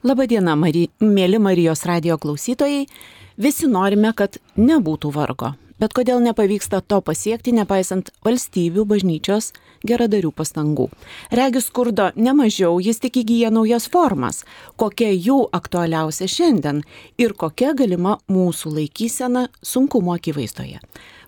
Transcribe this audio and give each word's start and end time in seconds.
Labadiena, 0.00 0.54
Mari... 0.56 0.86
mėly 1.04 1.36
Marijos 1.36 1.82
radio 1.84 2.14
klausytojai. 2.16 2.86
Visi 3.36 3.66
norime, 3.68 4.14
kad 4.16 4.38
nebūtų 4.56 5.10
vargo. 5.12 5.50
Bet 5.80 5.92
kodėl 5.96 6.22
nepavyksta 6.24 6.80
to 6.80 7.02
pasiekti, 7.04 7.52
nepaisant 7.52 8.08
valstybių, 8.24 8.86
bažnyčios, 8.88 9.50
geradarių 9.84 10.32
pastangų? 10.32 10.88
Regis 11.36 11.68
skurdo 11.68 12.08
nemažiau, 12.16 12.80
jis 12.80 13.00
tik 13.04 13.20
įgyja 13.20 13.52
naujas 13.52 13.90
formas. 13.92 14.46
Kokia 14.80 15.12
jų 15.12 15.42
aktualiausia 15.52 16.28
šiandien 16.32 16.80
ir 17.20 17.36
kokia 17.36 17.74
galima 17.76 18.16
mūsų 18.32 18.72
laikysena 18.78 19.50
sunkumo 19.60 20.16
akivaizdoje. 20.16 20.80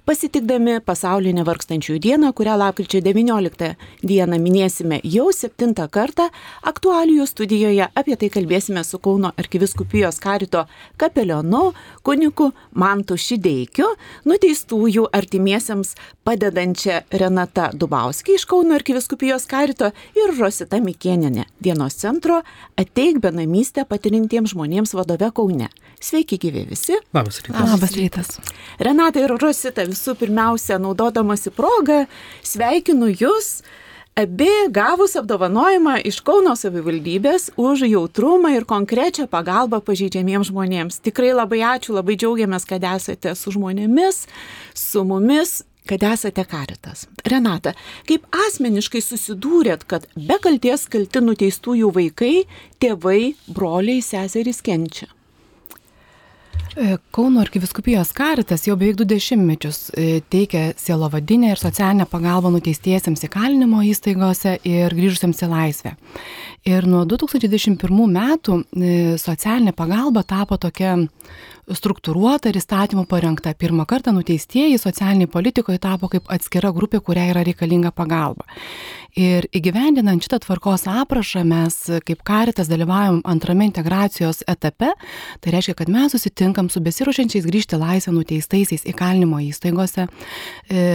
Pasitikdami 0.02 0.80
pasaulinę 0.82 1.44
vargstančiųjų 1.46 2.00
dieną, 2.02 2.32
kurią 2.34 2.56
lapkričio 2.58 2.98
19 3.06 3.68
dieną 4.02 4.38
minėsime 4.42 4.96
jau 5.06 5.28
septintą 5.30 5.84
kartą, 5.94 6.24
aktualijų 6.66 7.22
studijoje 7.30 7.86
apie 7.94 8.16
tai 8.18 8.30
kalbėsime 8.34 8.82
su 8.82 8.98
Kauno 8.98 9.30
arkiviskupijos 9.38 10.18
karito 10.18 10.64
kapelionu, 10.98 11.68
kuniku 12.02 12.48
Mantu 12.74 13.14
Šideikiu, 13.14 13.92
nuteistųjų 14.26 15.06
artimiesiems 15.14 15.94
padedančia 16.26 17.04
Renata 17.22 17.68
Dubauskė 17.70 18.34
iš 18.40 18.48
Kauno 18.50 18.74
arkiviskupijos 18.80 19.46
karito 19.46 19.92
ir 20.18 20.34
Rosita 20.34 20.82
Mikieninė 20.82 21.46
dienos 21.62 21.94
centro 22.02 22.40
ateik 22.74 23.22
benamystę 23.22 23.86
patirintiems 23.86 24.56
žmonėms 24.56 24.98
vadove 24.98 25.30
Kaune. 25.30 25.70
Sveiki 26.02 26.34
gyvi 26.42 26.64
visi. 26.66 26.96
Labas 27.14 27.38
rytas. 27.46 27.68
Labas 27.70 27.92
rytas. 27.94 28.30
Renata 28.82 29.22
ir 29.22 29.30
Rosita, 29.38 29.84
visų 29.92 30.16
pirmiausia, 30.18 30.80
naudodamasi 30.82 31.52
progą, 31.54 32.02
sveikinu 32.42 33.12
Jūs 33.12 33.60
abi 34.16 34.50
gavus 34.68 35.16
apdovanojimą 35.16 35.96
iš 36.04 36.20
Kauno 36.24 36.52
savivaldybės 36.58 37.50
už 37.56 37.86
jautrumą 37.88 38.52
ir 38.56 38.66
konkrečią 38.68 39.26
pagalbą 39.32 39.80
pažeidžiamiems 39.84 40.50
žmonėms. 40.50 41.00
Tikrai 41.04 41.32
labai 41.32 41.62
ačiū, 41.76 41.96
labai 41.96 42.18
džiaugiamės, 42.20 42.68
kad 42.68 42.84
esate 42.84 43.34
su 43.38 43.54
žmonėmis, 43.56 44.26
su 44.74 45.04
mumis. 45.08 45.62
Kad 45.82 46.04
esate 46.06 46.44
karitas. 46.46 47.08
Renata, 47.26 47.72
kaip 48.06 48.28
asmeniškai 48.46 49.00
susidūrėt, 49.02 49.82
kad 49.90 50.06
be 50.14 50.36
kalties 50.38 50.84
kalti 50.86 51.24
nuteistųjų 51.24 51.90
vaikai, 51.96 52.44
tėvai, 52.78 53.32
broliai, 53.50 53.98
seserys 53.98 54.62
kenčia? 54.62 55.08
E, 56.76 56.96
Kauno 57.10 57.40
arkiviskupijos 57.40 58.14
karitas 58.16 58.62
jau 58.64 58.78
beveik 58.80 58.96
du 58.96 59.04
dešimtmečius 59.04 59.90
e, 59.92 60.20
teikia 60.32 60.70
sielovadinę 60.80 61.50
ir 61.52 61.60
socialinę 61.60 62.06
pagalbą 62.08 62.48
nuteistiesiems 62.54 63.26
įkalinimo 63.28 63.82
įstaigose 63.90 64.54
ir 64.64 64.96
grįžusiems 64.96 65.44
į 65.44 65.50
laisvę. 65.52 65.92
Ir 66.64 66.88
nuo 66.88 67.02
2021 67.04 68.16
metų 68.16 68.56
e, 68.62 68.94
socialinė 69.20 69.74
pagalba 69.76 70.24
tapo 70.24 70.56
tokia 70.56 70.94
struktūruota 71.68 72.48
ir 72.48 72.58
įstatymų 72.58 73.04
parengta. 73.10 73.52
Pirmą 73.52 73.84
kartą 73.88 74.14
nuteistieji 74.16 74.80
socialiniai 74.80 75.28
politikoje 75.30 75.78
tapo 75.82 76.08
kaip 76.08 76.32
atskira 76.32 76.72
grupė, 76.72 77.02
kuriai 77.04 77.34
yra 77.34 77.44
reikalinga 77.46 77.92
pagalba. 77.92 78.48
Ir 79.18 79.44
įgyvendinant 79.52 80.24
šitą 80.24 80.38
tvarkos 80.40 80.86
aprašą 80.88 81.42
mes 81.44 81.74
kaip 82.06 82.22
karitas 82.24 82.70
dalyvaujam 82.70 83.20
antrame 83.28 83.66
integracijos 83.68 84.40
etape. 84.48 84.94
Tai 85.44 85.52
reiškia, 85.52 85.74
kad 85.76 85.92
mes 85.92 86.14
susitinkam 86.14 86.70
su 86.72 86.80
besiruošiančiais 86.80 87.44
grįžti 87.44 87.80
laisvę 87.80 88.14
nuteistaisiais 88.16 88.86
įkalinimo 88.88 89.42
įstaigose. 89.50 90.08
E, 90.72 90.86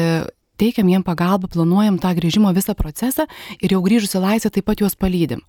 teikiam 0.58 0.90
jiem 0.90 1.06
pagalbą, 1.06 1.52
planuojam 1.54 2.02
tą 2.02 2.16
grįžimo 2.18 2.50
visą 2.58 2.74
procesą 2.78 3.28
ir 3.62 3.78
jau 3.78 3.84
grįžus 3.86 4.18
į 4.18 4.26
laisvę 4.26 4.52
taip 4.56 4.66
pat 4.66 4.82
juos 4.82 4.98
palydim. 4.98 5.46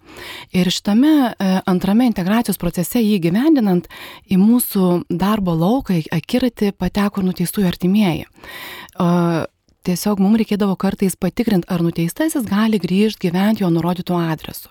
Ir 0.52 0.68
šitame 0.68 1.12
e, 1.32 1.52
antrame 1.64 2.08
integracijos 2.12 2.60
procese 2.60 3.00
jį 3.00 3.16
gyvendinant 3.30 3.88
į 4.28 4.36
mūsų 4.40 4.90
darbo 5.08 5.56
lauką, 5.56 6.02
akiratį 6.12 6.74
pateko 6.76 7.24
nuteistųjų 7.24 7.72
artimieji 7.72 8.28
tiesiog 9.86 10.20
mums 10.22 10.40
reikėdavo 10.42 10.76
kartais 10.80 11.16
patikrinti, 11.20 11.68
ar 11.70 11.82
nuteistasis 11.84 12.46
gali 12.48 12.80
grįžti 12.82 13.28
gyventi 13.28 13.64
jo 13.64 13.70
nurodytų 13.72 14.18
adresu. 14.18 14.70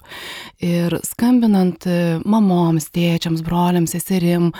Ir 0.64 0.98
skambinant 1.08 1.88
e, 1.90 1.98
mamoms, 2.28 2.90
tėčiams, 2.96 3.44
broliams, 3.46 3.96
seserim, 3.96 4.52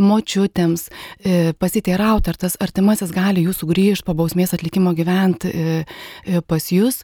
močiutėms, 0.00 0.88
e, 1.22 1.52
pasiteirauti, 1.58 2.32
ar 2.32 2.40
tas 2.46 2.58
artimasis 2.62 3.14
gali 3.14 3.46
jūsų 3.46 3.70
grįžti 3.72 4.08
po 4.08 4.16
bausmės 4.18 4.54
atlikimo 4.56 4.94
gyventi 4.98 5.52
e, 5.52 6.40
pas 6.48 6.72
jūs, 6.72 7.02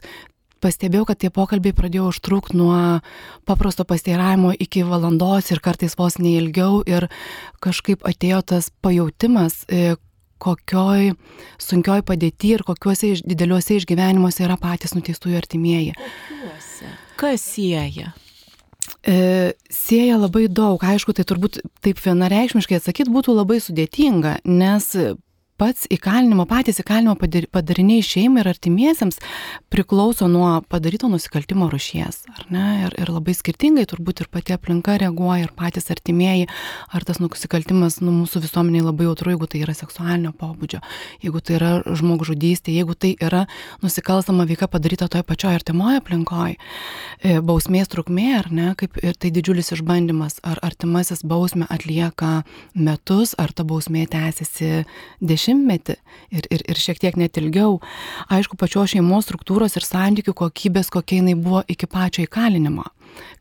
pastebėjau, 0.59 1.05
kad 1.09 1.21
tie 1.21 1.31
pokalbiai 1.33 1.75
pradėjo 1.75 2.09
užtrukti 2.11 2.57
nuo 2.59 2.99
paprasto 3.47 3.85
pasteiravimo 3.87 4.51
iki 4.59 4.83
valandos 4.87 5.53
ir 5.53 5.61
kartais 5.63 5.95
vos 5.99 6.19
neilgiau 6.19 6.81
ir 6.83 7.07
kažkaip 7.63 8.03
atėjo 8.07 8.41
tas 8.53 8.69
pajūtimas, 8.83 9.63
kokioj 10.41 11.13
sunkioj 11.61 12.01
padėti 12.07 12.55
ir 12.55 12.63
kokiuose 12.67 13.13
iš, 13.15 13.23
dideliuose 13.27 13.79
išgyvenimuose 13.79 14.45
yra 14.47 14.57
patys 14.61 14.95
nuteistųjų 14.97 15.37
artimieji. 15.39 15.95
Kokiuose? 15.99 16.95
Kas 17.19 17.45
sieja? 17.55 18.13
E, 19.03 19.53
sieja 19.71 20.17
labai 20.19 20.47
daug, 20.51 20.81
aišku, 20.83 21.13
tai 21.15 21.25
turbūt 21.27 21.61
taip 21.83 21.99
vienareikšmiškai 22.03 22.79
atsakyti 22.79 23.13
būtų 23.13 23.35
labai 23.37 23.59
sudėtinga, 23.63 24.39
nes 24.47 24.91
pats 25.59 25.87
įkalinimo, 25.91 26.45
patys 26.49 26.79
įkalinimo 26.79 27.17
padariniai 27.51 28.03
šeimai 28.05 28.43
ir 28.43 28.49
artimiesiems 28.53 29.19
priklauso 29.73 30.29
nuo 30.31 30.61
padaryto 30.71 31.09
nusikaltimo 31.11 31.67
rušies. 31.71 32.23
Ir, 32.49 32.95
ir 32.95 33.11
labai 33.11 33.35
skirtingai 33.35 33.85
turbūt 33.89 34.23
ir 34.23 34.29
pati 34.31 34.55
aplinka 34.55 34.95
reaguoja, 35.01 35.47
ir 35.47 35.53
patys 35.57 35.89
artimieji, 35.91 36.47
ar 36.95 37.05
tas 37.07 37.19
nusikaltimas 37.19 37.99
nu, 38.03 38.13
mūsų 38.21 38.43
visuomeniai 38.45 38.85
labai 38.85 39.09
jautru, 39.09 39.33
jeigu 39.33 39.49
tai 39.51 39.63
yra 39.65 39.75
seksualinio 39.77 40.31
pobūdžio, 40.39 40.79
jeigu 41.25 41.43
tai 41.43 41.57
yra 41.59 41.71
žmogžudystė, 41.83 42.73
jeigu 42.79 42.95
tai 42.95 43.13
yra 43.19 43.43
nusikalstama 43.83 44.47
veika 44.49 44.69
padaryta 44.71 45.09
toje 45.11 45.27
pačioje 45.27 45.59
artimoje 45.59 45.99
aplinkoje, 45.99 46.55
bausmės 47.45 47.91
trukmė, 47.91 48.29
ar 48.39 48.51
ne, 48.55 48.71
kaip 48.79 48.99
ir 49.03 49.19
tai 49.19 49.33
didžiulis 49.35 49.73
išbandymas, 49.75 50.39
ar 50.47 50.61
artimasis 50.63 51.25
bausmę 51.27 51.67
atlieka 51.69 52.45
metus, 52.73 53.35
ar 53.37 53.51
ta 53.51 53.67
bausmė 53.67 54.07
tęsiasi 54.09 54.85
dešimtmetį 55.19 55.48
dešimtmetį 55.49 55.97
ir, 56.31 56.47
ir, 56.49 56.63
ir 56.69 56.77
šiek 56.79 56.99
tiek 57.01 57.17
net 57.17 57.37
ilgiau, 57.37 57.79
aišku, 58.29 58.57
pačios 58.59 58.93
šeimos 58.93 59.27
struktūros 59.27 59.77
ir 59.77 59.85
santykių 59.85 60.33
kokybės, 60.33 60.89
kokia 60.93 61.21
jinai 61.21 61.35
buvo 61.35 61.63
iki 61.67 61.87
pačio 61.89 62.25
įkalinimo. 62.27 62.85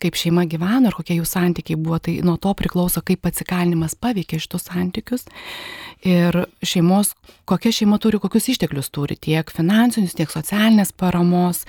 Kaip 0.01 0.17
šeima 0.17 0.47
gyveno 0.49 0.89
ir 0.89 0.95
kokie 0.97 1.19
jų 1.19 1.27
santykiai 1.29 1.77
buvo, 1.79 1.99
tai 2.03 2.17
nuo 2.25 2.39
to 2.41 2.51
priklauso, 2.57 3.03
kaip 3.05 3.21
pats 3.23 3.45
įkalinimas 3.45 3.95
paveikia 4.01 4.41
šitus 4.41 4.65
santykius. 4.71 5.27
Ir 6.09 6.35
šeimos, 6.65 7.13
kokia 7.47 7.71
šeima 7.77 7.99
turi, 8.03 8.19
kokius 8.23 8.49
išteklius 8.55 8.89
turi, 8.95 9.19
tiek 9.21 9.53
finansinius, 9.55 10.17
tiek 10.19 10.33
socialinės 10.33 10.95
paramos, 10.97 11.65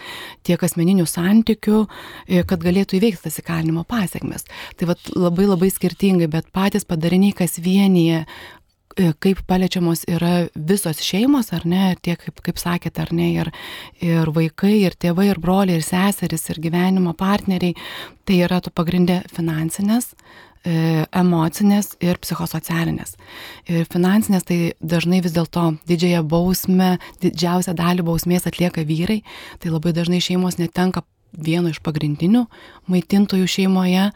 tiek 0.48 0.64
asmeninių 0.64 1.06
santykių, 1.10 1.84
e, 2.26 2.46
kad 2.48 2.64
galėtų 2.64 2.98
įveikti 2.98 3.28
tas 3.28 3.42
įkalinimo 3.44 3.84
pasiekmes. 3.90 4.48
Tai 4.80 4.94
vat, 4.94 5.12
labai 5.14 5.50
labai 5.50 5.70
skirtingai, 5.74 6.32
bet 6.32 6.50
patys 6.56 6.88
padariniai, 6.90 7.36
kas 7.36 7.60
vienyje 7.62 8.24
kaip 9.24 9.42
paliečiamos 9.48 10.04
yra 10.12 10.50
visos 10.56 11.02
šeimos, 11.04 11.54
ar 11.56 11.66
ne, 11.70 11.94
tiek, 12.04 12.20
kaip, 12.20 12.42
kaip 12.46 12.60
sakėte, 12.62 13.04
ar 13.04 13.14
ne, 13.16 13.30
ir, 13.42 13.52
ir 14.04 14.32
vaikai, 14.36 14.76
ir 14.84 14.98
tėvai, 15.00 15.30
ir 15.32 15.42
broliai, 15.42 15.80
ir 15.80 15.86
seserys, 15.86 16.50
ir 16.52 16.62
gyvenimo 16.64 17.16
partneriai, 17.18 17.78
tai 18.28 18.42
yra 18.46 18.60
tu 18.64 18.74
pagrindė 18.76 19.22
finansinės, 19.36 20.12
e, 20.66 21.06
emocinės 21.22 21.94
ir 22.04 22.20
psichosocialinės. 22.22 23.16
Ir 23.72 23.88
finansinės 23.92 24.48
tai 24.50 24.60
dažnai 24.82 25.22
vis 25.26 25.36
dėlto 25.38 25.72
didžiąją 25.90 26.26
bausmę, 26.30 26.98
didžiausią 27.24 27.78
dalį 27.80 28.08
bausmės 28.10 28.50
atlieka 28.50 28.84
vyrai, 28.88 29.22
tai 29.60 29.72
labai 29.74 29.96
dažnai 29.96 30.22
šeimos 30.24 30.60
netenka 30.60 31.06
vieno 31.34 31.70
iš 31.70 31.80
pagrindinių 31.86 32.46
maitintojų 32.90 33.48
šeimoje 33.50 34.08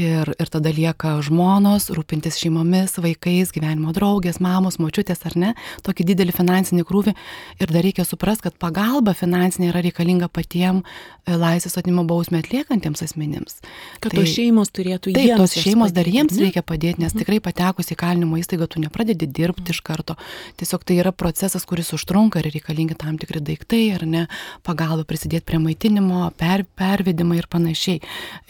ir, 0.00 0.30
ir 0.36 0.50
tada 0.52 0.72
lieka 0.74 1.14
žmonos, 1.24 1.88
rūpintis 1.94 2.36
šeimomis, 2.40 2.98
vaikais, 3.00 3.52
gyvenimo 3.54 3.94
draugės, 3.96 4.40
mamos, 4.44 4.76
močiutės 4.82 5.24
ar 5.28 5.36
ne, 5.40 5.52
tokį 5.86 6.06
didelį 6.12 6.34
finansinį 6.36 6.84
krūvį 6.88 7.14
ir 7.60 7.72
dar 7.72 7.84
reikia 7.86 8.04
suprasti, 8.08 8.48
kad 8.48 8.58
pagalba 8.60 9.14
finansinė 9.16 9.70
yra 9.70 9.82
reikalinga 9.84 10.28
patiem 10.32 10.82
e, 10.82 11.36
laisvės 11.36 11.78
atnimo 11.80 12.04
bausmę 12.08 12.42
atliekantiems 12.44 13.04
asmenims. 13.06 13.60
Kad 14.00 14.12
tai, 14.12 14.20
tos 14.20 14.34
šeimos 14.34 14.72
turėtų 14.76 15.14
taip, 15.16 15.32
tos 15.40 15.56
šeimos 15.56 15.94
dar 15.96 16.08
jiems 16.08 16.36
ne? 16.36 16.48
reikia 16.48 16.64
padėti, 16.66 17.00
nes 17.00 17.14
mhm. 17.14 17.24
tikrai 17.24 17.40
patekus 17.44 17.92
į 17.92 17.98
kalinimo 18.00 18.40
įstaigą 18.40 18.68
tu 18.70 18.84
nepradedi 18.84 19.28
dirbti 19.28 19.72
iš 19.74 19.80
karto, 19.86 20.18
tiesiog 20.60 20.84
tai 20.84 21.00
yra 21.00 21.14
procesas, 21.16 21.64
kuris 21.68 21.94
užtrunka 21.96 22.42
ir 22.42 22.50
reikalingi 22.52 22.98
tam 23.00 23.16
tikri 23.20 23.42
daiktai 23.44 23.82
ar 23.96 24.06
ne, 24.08 24.26
pagalba 24.66 25.06
prisidėti 25.08 25.48
prie 25.48 25.60
maitinimo, 25.62 26.28
per 26.40 26.49
per, 26.50 26.64
pervedimai 26.78 27.38
ir 27.40 27.46
panašiai. 27.50 28.00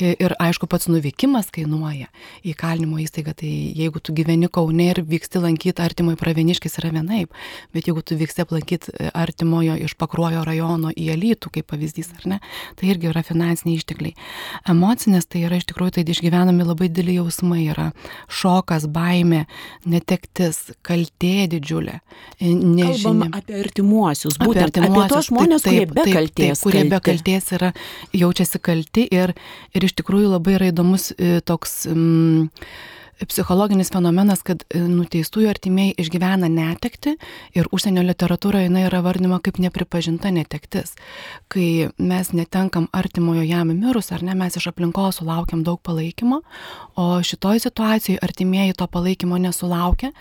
Ir 0.00 0.35
aišku, 0.41 0.69
pats 0.70 0.88
nuvykimas 0.91 1.50
kainuoja 1.55 2.08
į 2.47 2.55
kalinimo 2.58 3.00
įstaigą, 3.02 3.35
tai 3.37 3.50
jeigu 3.76 4.00
tu 4.02 4.14
gyveni 4.17 4.49
Kaune 4.50 4.88
ir 4.91 5.02
vyksti 5.06 5.43
lankyti 5.43 5.82
artimojo 5.85 6.19
pravieniškis 6.20 6.79
yra 6.81 6.93
vienaip, 6.94 7.35
bet 7.75 7.88
jeigu 7.88 8.02
tu 8.06 8.17
vyksti 8.19 8.44
aplankyti 8.44 8.94
artimojo 9.14 9.76
iš 9.85 9.94
pakruojo 10.00 10.43
rajono 10.47 10.93
į 10.94 11.11
Alytų, 11.14 11.52
kaip 11.56 11.69
pavyzdys, 11.70 12.12
ar 12.19 12.29
ne, 12.35 12.41
tai 12.79 12.91
irgi 12.93 13.11
yra 13.11 13.23
finansiniai 13.26 13.81
ištekliai. 13.81 14.17
Emocinės 14.70 15.29
tai 15.31 15.44
yra 15.49 15.61
iš 15.61 15.69
tikrųjų, 15.70 15.99
tai 15.99 16.06
išgyvenami 16.14 16.67
labai 16.67 16.88
dideli 16.91 17.19
jausmai, 17.19 17.62
yra 17.73 17.91
šokas, 18.31 18.88
baime, 18.91 19.44
netektis, 19.88 20.70
kaltė 20.87 21.49
didžiulė. 21.50 22.00
Nežinia. 22.41 22.91
Kalbam 23.00 23.37
apie 23.37 23.58
artimuosius, 23.61 24.38
būtent 24.41 24.70
apie, 24.70 24.82
artimuosius, 24.82 25.05
apie 25.05 25.14
tos 25.14 25.31
žmonės, 25.31 25.64
taip, 25.67 25.75
taip, 25.75 25.91
kurie 25.91 25.94
be 25.94 26.17
kaltės. 26.17 26.61
Taip, 26.61 26.64
kurie 26.64 26.85
be 26.91 27.00
kaltės 27.11 27.50
yra, 27.56 27.73
jaučiasi 28.16 28.60
kalti 28.62 29.06
ir, 29.10 29.34
ir 29.75 29.87
iš 29.87 29.96
tikrųjų 30.00 30.32
labai 30.37 30.56
yra 30.58 30.70
įdomus 30.75 31.10
e, 31.16 31.38
toks... 31.46 31.84
Mm, 31.90 32.48
psichologinis 33.28 33.90
fenomenas, 33.93 34.43
kad 34.46 34.62
e, 34.69 34.81
nuteistųjų 34.81 35.50
artimiai 35.50 35.93
išgyvena 36.00 36.49
netekti 36.50 37.17
ir 37.56 37.69
užsienio 37.75 38.02
literatūroje 38.06 38.69
jinai 38.69 38.87
yra 38.87 39.02
vardinama 39.05 39.40
kaip 39.44 39.61
nepripažinta 39.61 40.32
netektis. 40.32 40.94
Kai 41.52 41.90
mes 41.99 42.32
netenkam 42.37 42.88
artimojo 42.96 43.44
jam 43.44 43.72
mirus, 43.75 44.11
ar 44.14 44.25
ne, 44.25 44.34
mes 44.38 44.56
iš 44.56 44.70
aplinkos 44.70 45.20
sulaukiam 45.20 45.64
daug 45.67 45.81
palaikymo, 45.84 46.40
o 46.96 47.06
šitoj 47.25 47.61
situacijoje 47.67 48.22
artimieji 48.25 48.76
to 48.78 48.87
palaikymo 48.90 49.38
nesulaukia, 49.43 50.12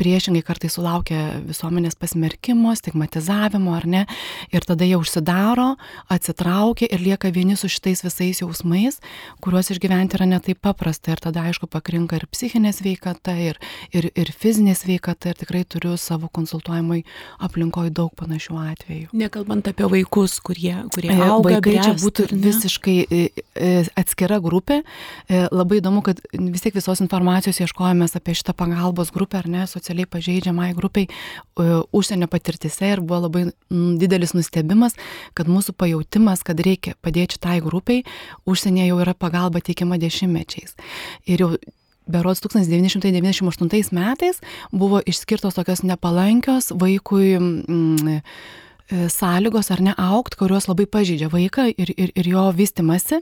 priešingai 0.00 0.42
kartai 0.46 0.70
sulaukia 0.72 1.20
visuomenės 1.44 1.98
pasmerkimo, 2.00 2.72
stigmatizavimo, 2.78 3.74
ar 3.76 3.86
ne, 3.86 4.06
ir 4.54 4.64
tada 4.66 4.88
jie 4.88 4.96
užsidaro, 5.00 5.74
atsitraukia 6.08 6.88
ir 6.90 7.04
lieka 7.04 7.32
vieni 7.34 7.56
su 7.56 7.68
šitais 7.68 8.04
visais 8.06 8.40
jausmais, 8.42 9.00
kuriuos 9.44 9.72
išgyventi 9.74 10.18
yra 10.18 10.28
netaip 10.30 10.60
paprasta 10.64 11.12
ir 11.14 11.22
tada 11.22 11.44
aišku 11.48 11.68
pakrinka 11.70 12.16
ir 12.16 12.29
psichinė 12.32 12.72
sveikata, 12.74 13.34
ir, 13.38 13.58
ir, 13.96 14.10
ir 14.18 14.30
fizinė 14.36 14.74
sveikata, 14.78 15.32
ir 15.32 15.40
tikrai 15.40 15.62
turiu 15.68 15.96
savo 16.00 16.30
konsultuojamai 16.32 17.02
aplinkoje 17.42 17.92
daug 17.94 18.12
panašių 18.18 18.58
atvejų. 18.62 19.10
Nekalbant 19.20 19.70
apie 19.70 19.88
vaikus, 19.90 20.38
kurie, 20.44 20.74
kurie 20.94 21.10
e, 21.12 21.18
auga, 21.26 21.56
vaikai 21.56 21.76
bręst, 21.76 21.88
čia 21.88 21.96
būtų 22.04 22.26
visiškai 22.46 22.96
e, 23.02 23.22
e, 23.54 23.72
atskira 24.00 24.40
grupė. 24.42 24.80
Labai 25.30 25.80
įdomu, 25.80 26.02
kad 26.06 26.20
vis 26.32 26.64
tiek 26.64 26.76
visos 26.76 27.02
informacijos 27.02 27.60
ieškojomės 27.62 28.16
apie 28.18 28.34
šitą 28.38 28.54
pagalbos 28.58 29.12
grupę, 29.14 29.40
ar 29.42 29.50
ne, 29.50 29.66
socialiai 29.70 30.08
pažeidžiamai 30.10 30.70
grupiai 30.78 31.08
užsienio 31.96 32.28
patirtise 32.30 32.92
ir 32.94 33.02
buvo 33.04 33.26
labai 33.26 33.44
didelis 34.00 34.34
nustebimas, 34.36 34.96
kad 35.38 35.50
mūsų 35.50 35.74
pajūtimas, 35.78 36.44
kad 36.46 36.60
reikia 36.64 36.96
padėti 37.04 37.38
šitai 37.38 37.58
grupiai, 37.64 38.04
užsienyje 38.48 38.90
jau 38.90 39.02
yra 39.04 39.14
pagalba 39.14 39.62
teikiama 39.64 40.00
dešimtmečiais. 40.00 40.76
Ir 41.30 41.44
jau 41.44 41.52
berods 42.12 42.42
1998 42.44 43.94
metais 43.96 44.40
buvo 44.72 45.00
išskirtos 45.06 45.56
tokios 45.58 45.84
nepalankios 45.86 46.72
vaikui 46.80 47.36
mm, 47.38 48.08
e, 48.08 48.22
sąlygos 48.90 49.70
ar 49.70 49.80
ne 49.80 49.94
aukt, 49.94 50.34
kurios 50.34 50.66
labai 50.66 50.86
pažydžia 50.90 51.28
vaiką 51.30 51.68
ir, 51.70 51.92
ir, 51.94 52.10
ir 52.18 52.28
jo 52.32 52.48
vystimasi. 52.56 53.20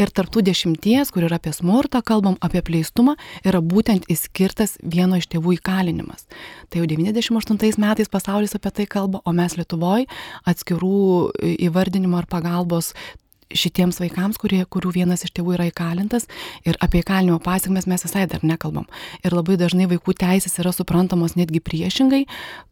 Ir 0.00 0.12
tarptų 0.16 0.42
dešimties, 0.48 1.12
kur 1.12 1.26
yra 1.28 1.36
apie 1.36 1.52
smurtą, 1.52 2.00
kalbam 2.06 2.38
apie 2.40 2.62
pleistumą, 2.64 3.16
yra 3.44 3.60
būtent 3.60 4.08
įskirtas 4.12 4.78
vieno 4.80 5.20
iš 5.20 5.28
tėvų 5.28 5.58
įkalinimas. 5.58 6.24
Tai 6.72 6.80
jau 6.80 6.88
98 6.88 7.80
metais 7.84 8.08
pasaulis 8.08 8.56
apie 8.56 8.72
tai 8.80 8.88
kalba, 8.88 9.20
o 9.24 9.36
mes 9.36 9.58
Lietuvoje 9.60 10.08
atskirų 10.48 11.60
įvardinimo 11.68 12.16
ar 12.16 12.30
pagalbos 12.30 12.94
šitiems 13.50 14.00
vaikams, 14.02 14.38
kurie, 14.40 14.60
kurių 14.64 14.92
vienas 14.94 15.24
iš 15.26 15.32
tėvų 15.36 15.56
yra 15.56 15.68
įkalintas 15.70 16.26
ir 16.68 16.78
apie 16.82 17.02
įkalinimo 17.02 17.40
pasiekmes 17.42 17.88
mes 17.90 18.04
visai 18.06 18.26
dar 18.30 18.44
nekalbam. 18.46 18.86
Ir 19.24 19.34
labai 19.34 19.58
dažnai 19.60 19.88
vaikų 19.90 20.14
teisės 20.20 20.58
yra 20.62 20.72
suprantamos 20.74 21.36
netgi 21.38 21.62
priešingai, 21.64 22.24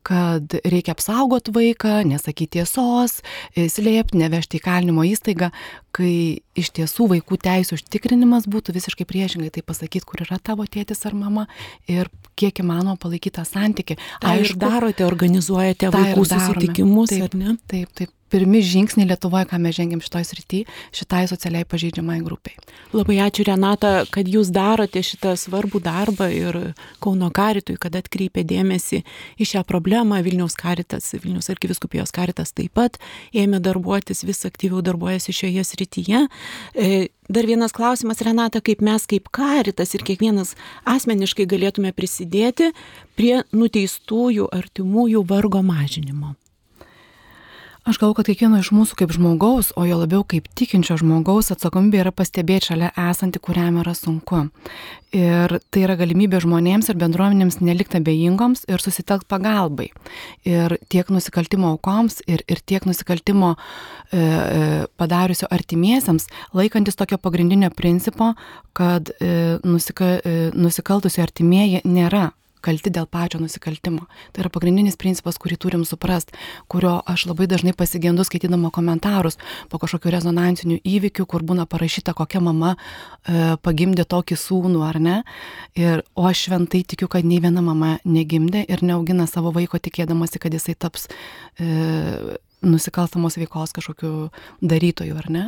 kad 0.06 0.54
reikia 0.64 0.94
apsaugoti 0.94 1.52
vaiką, 1.54 2.00
nesakyti 2.08 2.58
tiesos, 2.58 3.20
slėpti, 3.54 4.20
nevežti 4.22 4.58
į 4.58 4.62
įkalinimo 4.62 5.04
įstaigą, 5.08 5.50
kai 5.94 6.40
iš 6.58 6.70
tiesų 6.76 7.08
vaikų 7.14 7.38
teisų 7.42 7.78
užtikrinimas 7.78 8.46
būtų 8.50 8.74
visiškai 8.76 9.06
priešingai, 9.08 9.50
tai 9.54 9.64
pasakyti, 9.66 10.06
kur 10.08 10.22
yra 10.24 10.38
tavo 10.42 10.66
tėtis 10.68 11.04
ar 11.08 11.16
mama 11.18 11.46
ir 11.90 12.10
kiek 12.38 12.62
įmanoma 12.62 12.98
palaikyti 13.00 13.38
tą 13.38 13.46
santyki. 13.48 13.98
Aišku, 14.22 14.60
darote, 14.62 15.06
organizuojate 15.08 15.90
vaikų 15.94 16.28
susitikimus, 16.28 17.12
taip, 17.12 17.26
ar 17.28 17.38
ne? 17.38 17.56
Taip, 17.70 17.92
taip, 17.98 18.14
pirmi 18.30 18.62
žingsniai 18.64 19.08
Lietuvoje, 19.08 19.48
ką 19.50 19.58
mes 19.62 19.76
žengėm 19.76 20.02
šitoj 20.04 20.26
srity, 20.28 20.62
šitai 20.96 21.24
socialiai 21.30 21.66
pažeidžiamai 21.68 22.20
grupiai. 22.24 22.58
Labai 22.96 23.18
ačiū 23.26 23.46
Renata, 23.48 24.04
kad 24.12 24.28
jūs 24.28 24.52
darote 24.54 25.02
šitą 25.04 25.34
svarbų 25.38 25.82
darbą 25.84 26.28
ir 26.32 26.60
Kauno 27.02 27.30
karitui, 27.34 27.76
kad 27.80 27.94
atkreipė 27.98 28.44
dėmesį 28.48 29.02
į 29.38 29.48
šią 29.52 29.64
problemą. 29.68 30.20
Vilniaus 30.24 30.56
karitas, 30.58 31.10
Vilniaus 31.16 31.50
arkiviskupijos 31.52 32.12
karitas 32.14 32.52
taip 32.56 32.74
pat 32.78 32.98
ėmė 33.36 33.60
darbuotis, 33.64 34.24
vis 34.26 34.44
aktyviau 34.48 34.82
darbuojasi 34.84 35.34
šioje 35.34 35.64
srityje. 35.68 36.24
E, 36.74 37.08
dar 37.28 37.48
vienas 37.48 37.74
klausimas, 37.76 38.22
Renata, 38.24 38.62
kaip 38.64 38.82
mes 38.84 39.06
kaip 39.08 39.30
karitas 39.34 39.94
ir 39.94 40.04
kiekvienas 40.06 40.54
asmeniškai 40.88 41.48
galėtume 41.48 41.94
prisidėti 41.96 42.72
prie 43.18 43.40
nuteistųjų 43.52 44.50
artimųjų 44.58 45.24
vargo 45.28 45.62
mažinimo. 45.64 46.34
Aš 47.88 47.98
galvoju, 47.98 48.18
kad 48.18 48.26
kiekvieno 48.28 48.58
iš 48.60 48.68
mūsų 48.76 48.98
kaip 49.00 49.12
žmogaus, 49.16 49.70
o 49.72 49.86
jo 49.88 49.96
labiau 49.96 50.20
kaip 50.28 50.44
tikinčio 50.60 50.98
žmogaus 51.00 51.46
atsakomybė 51.54 52.02
yra 52.02 52.10
pastebėti 52.12 52.68
šalia 52.68 52.90
esantį, 53.00 53.40
kuriam 53.40 53.78
yra 53.80 53.94
sunku. 53.96 54.42
Ir 55.16 55.54
tai 55.72 55.86
yra 55.86 55.96
galimybė 55.96 56.42
žmonėms 56.44 56.90
ir 56.92 56.98
bendruomenėms 57.00 57.62
nelikti 57.64 57.96
abejingoms 57.96 58.66
ir 58.68 58.84
susitelkti 58.84 59.30
pagalbai. 59.32 59.88
Ir 60.44 60.76
tiek 60.92 61.08
nusikaltimo 61.08 61.70
aukoms, 61.78 62.20
ir, 62.28 62.44
ir 62.44 62.60
tiek 62.60 62.84
nusikaltimo 62.84 63.54
e, 63.56 64.20
e, 64.20 64.68
padariusio 65.00 65.48
artimiesiems, 65.48 66.28
laikantis 66.60 67.00
tokio 67.00 67.16
pagrindinio 67.16 67.72
principo, 67.72 68.34
kad 68.76 69.08
e, 69.16 69.32
nusika, 69.64 70.18
e, 70.20 70.50
nusikaltusio 70.52 71.24
artimieji 71.24 71.86
nėra 71.88 72.34
kalti 72.62 72.92
dėl 72.94 73.06
pačio 73.10 73.40
nusikaltimo. 73.42 74.06
Tai 74.32 74.44
yra 74.44 74.50
pagrindinis 74.52 74.98
principas, 75.00 75.38
kurį 75.40 75.58
turim 75.60 75.84
suprast, 75.88 76.34
kurio 76.70 76.98
aš 77.06 77.26
labai 77.30 77.48
dažnai 77.50 77.74
pasigendu 77.76 78.26
skaitydama 78.26 78.70
komentarus 78.74 79.38
po 79.70 79.80
kažkokiu 79.82 80.12
rezonansiniu 80.14 80.80
įvykiu, 80.84 81.26
kur 81.26 81.44
būna 81.46 81.68
parašyta, 81.70 82.14
kokia 82.18 82.42
mama 82.44 82.74
e, 82.74 83.56
pagimdė 83.62 84.08
tokį 84.08 84.38
sūnų 84.38 84.82
ar 84.88 85.00
ne. 85.02 85.16
Ir, 85.78 86.04
o 86.18 86.26
aš 86.28 86.48
šventai 86.48 86.82
tikiu, 86.88 87.08
kad 87.10 87.26
nei 87.26 87.40
viena 87.44 87.64
mama 87.64 87.96
negimdė 88.04 88.64
ir 88.68 88.84
neaugina 88.86 89.28
savo 89.30 89.54
vaiko 89.54 89.80
tikėdamasi, 89.82 90.42
kad 90.42 90.54
jisai 90.54 90.76
taps 90.78 91.08
e, 91.58 92.38
nusikalstamos 92.62 93.38
veikos 93.38 93.72
kažkokiu 93.76 94.28
darytoju, 94.60 95.16
ar 95.18 95.30
ne? 95.30 95.44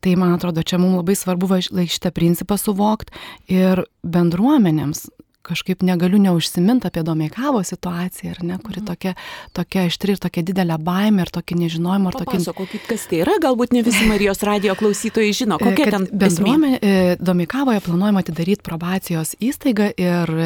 Tai 0.00 0.14
man 0.20 0.34
atrodo, 0.36 0.62
čia 0.62 0.80
mums 0.80 1.02
labai 1.02 1.16
svarbu 1.18 1.50
šitą 1.60 2.12
principą 2.14 2.56
suvokti 2.60 3.12
ir 3.52 3.84
bendruomenėms 4.02 5.08
kažkaip 5.46 5.82
negaliu 5.86 6.18
neužsiminti 6.22 6.88
apie 6.90 7.02
Domeikavo 7.06 7.62
situaciją, 7.64 8.34
ar 8.34 8.42
ne, 8.44 8.58
kuri 8.62 8.82
mhm. 8.82 8.88
tokia, 8.90 9.14
tokia 9.56 9.86
aštri 9.88 10.16
ir 10.16 10.22
tokia 10.22 10.44
didelė 10.50 10.78
baimė 10.82 11.26
ir 11.26 11.32
tokį 11.34 11.60
nežinojimą. 11.62 12.12
Papasakokit, 12.18 12.82
tokį... 12.82 12.90
kas 12.90 13.06
tai 13.10 13.22
yra, 13.22 13.38
galbūt 13.42 13.76
ne 13.76 13.84
visi 13.86 14.04
Marijos 14.10 14.44
radio 14.46 14.76
klausytojai 14.78 15.32
žino, 15.36 15.60
kokia 15.62 15.88
ten 15.94 16.08
bendruomenė. 16.12 16.78
E, 16.82 17.16
Domeikavoje 17.22 17.82
planuojama 17.86 18.24
atidaryti 18.24 18.66
probacijos 18.66 19.34
įstaigą 19.40 19.92
ir 19.96 20.38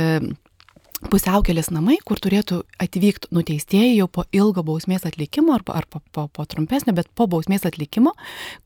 pusiaukelės 1.11 1.71
namai, 1.73 1.97
kur 2.05 2.21
turėtų 2.23 2.63
atvykti 2.83 3.31
nuteistieji 3.35 3.97
jau 3.97 4.07
po 4.11 4.25
ilgo 4.35 4.63
bausmės 4.67 5.07
atlikimo 5.09 5.55
ar, 5.57 5.65
ar 5.75 5.87
po, 5.91 6.01
po, 6.15 6.27
po 6.33 6.45
trumpesnio, 6.49 6.95
bet 6.97 7.11
po 7.19 7.27
bausmės 7.31 7.67
atlikimo, 7.69 8.13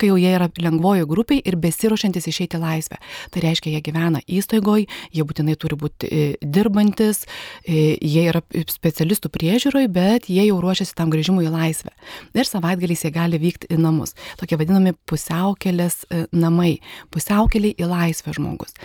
kai 0.00 0.10
jau 0.10 0.18
jie 0.20 0.32
yra 0.36 0.48
lengvojo 0.60 1.06
grupiai 1.08 1.40
ir 1.46 1.56
besiruošiantis 1.60 2.28
išeiti 2.30 2.60
laisvę. 2.60 2.98
Tai 3.32 3.44
reiškia, 3.44 3.72
jie 3.76 3.82
gyvena 3.86 4.22
įstaigoje, 4.26 4.88
jie 5.16 5.26
būtinai 5.26 5.56
turi 5.60 5.78
būti 5.80 6.10
e, 6.10 6.26
dirbantis, 6.42 7.24
e, 7.64 7.96
jie 7.96 8.26
yra 8.30 8.42
specialistų 8.72 9.32
priežiūroje, 9.34 9.90
bet 9.92 10.30
jie 10.32 10.44
jau 10.48 10.60
ruošiasi 10.62 10.96
tam 10.98 11.12
grįžimui 11.14 11.48
į 11.48 11.54
laisvę. 11.54 11.94
Ir 12.36 12.48
savaitgaliais 12.48 13.06
jie 13.06 13.12
gali 13.14 13.40
vykti 13.42 13.72
į 13.72 13.80
namus. 13.80 14.16
Tokie 14.40 14.60
vadinami 14.60 14.96
pusiaukelės 15.08 16.02
e, 16.10 16.26
namai, 16.36 16.76
pusiaukeliai 17.14 17.76
į 17.80 17.90
laisvę 17.90 18.36
žmogus. 18.36 18.76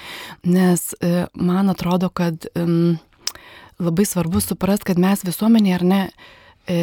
Nes 0.48 0.92
man 1.36 1.72
atrodo, 1.72 2.10
kad 2.14 2.46
um, 2.56 3.00
labai 3.82 4.06
svarbu 4.08 4.42
suprast, 4.44 4.86
kad 4.88 5.00
mes 5.02 5.26
visuomenė 5.26 5.74
ar 5.78 5.88
ne, 5.88 6.02
e, 6.70 6.82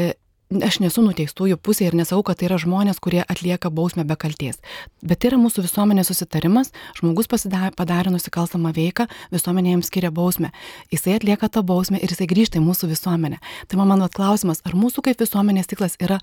aš 0.48 0.78
nesu 0.80 1.02
nuteistųjų 1.04 1.58
pusė 1.60 1.88
ir 1.88 1.96
nesakau, 1.98 2.22
kad 2.26 2.38
tai 2.40 2.48
yra 2.48 2.58
žmonės, 2.60 3.00
kurie 3.04 3.20
atlieka 3.20 3.70
bausmę 3.74 4.04
be 4.08 4.16
kalties. 4.16 4.60
Bet 5.02 5.20
tai 5.20 5.32
yra 5.32 5.40
mūsų 5.40 5.64
visuomenės 5.66 6.08
susitarimas, 6.10 6.72
žmogus 6.98 7.28
pasidar, 7.30 7.74
padarė 7.76 8.12
nusikalstamą 8.14 8.72
veiką, 8.76 9.08
visuomenė 9.34 9.76
jam 9.76 9.84
skiria 9.84 10.12
bausmę. 10.14 10.50
Jisai 10.94 11.18
atlieka 11.18 11.50
tą 11.52 11.64
bausmę 11.68 12.00
ir 12.00 12.14
jisai 12.14 12.30
grįžta 12.30 12.62
į 12.62 12.64
mūsų 12.64 12.88
visuomenę. 12.94 13.42
Tai 13.68 13.80
man 13.82 13.92
mano 13.92 14.08
klausimas, 14.12 14.64
ar 14.64 14.78
mūsų 14.78 15.04
kaip 15.10 15.20
visuomenės 15.20 15.68
tiklas 15.68 15.98
yra 16.00 16.18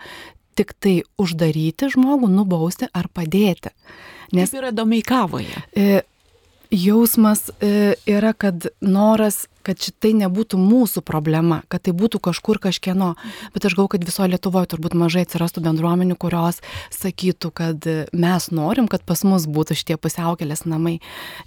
tik 0.55 0.73
tai 0.79 0.97
uždaryti 1.21 1.91
žmogų, 1.93 2.31
nubausti 2.31 2.89
ar 2.95 3.09
padėti. 3.11 3.73
Nes 4.33 4.49
Kaip 4.49 4.61
yra 4.63 4.71
domeikavoje. 4.73 5.63
E, 5.75 6.01
jausmas 6.75 7.47
e, 7.59 7.95
yra, 8.09 8.33
kad 8.37 8.67
noras 8.83 9.45
kad 9.65 9.81
šitai 9.81 10.13
nebūtų 10.19 10.59
mūsų 10.61 11.01
problema, 11.05 11.61
kad 11.71 11.85
tai 11.87 11.95
būtų 11.97 12.21
kažkur 12.27 12.59
kažkieno. 12.61 13.13
Bet 13.55 13.65
aš 13.65 13.73
galvoju, 13.73 13.95
kad 13.95 14.05
visoje 14.05 14.33
Lietuvoje 14.33 14.69
turbūt 14.75 14.97
mažai 14.97 15.25
atsirastų 15.25 15.63
bendruomenių, 15.65 16.17
kurios 16.21 16.61
sakytų, 16.93 17.51
kad 17.55 17.89
mes 18.13 18.49
norim, 18.53 18.89
kad 18.91 19.05
pas 19.07 19.25
mus 19.25 19.47
būtų 19.49 19.77
šitie 19.79 19.97
pusiaukelės 19.97 20.67
namai. 20.69 20.99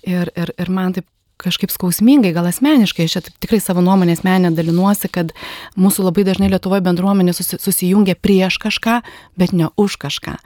Ir, 0.02 0.32
ir, 0.35 0.54
ir 0.58 0.75
man 0.75 0.99
taip 0.99 1.06
kažkaip 1.38 1.73
skausmingai, 1.73 2.33
gal 2.37 2.49
asmeniškai, 2.50 3.07
aš 3.07 3.16
čia 3.16 3.23
tikrai 3.30 3.61
savo 3.62 3.83
nuomonę 3.85 4.16
asmenę 4.18 4.50
dalinuosi, 4.57 5.11
kad 5.12 5.33
mūsų 5.78 6.09
labai 6.09 6.26
dažnai 6.26 6.50
Lietuvoje 6.52 6.83
bendruomenė 6.87 7.35
susi, 7.37 7.61
susijungia 7.62 8.16
prieš 8.18 8.59
kažką, 8.62 8.99
bet 9.38 9.54
ne 9.54 9.71
už 9.78 9.99
kažką. 10.02 10.37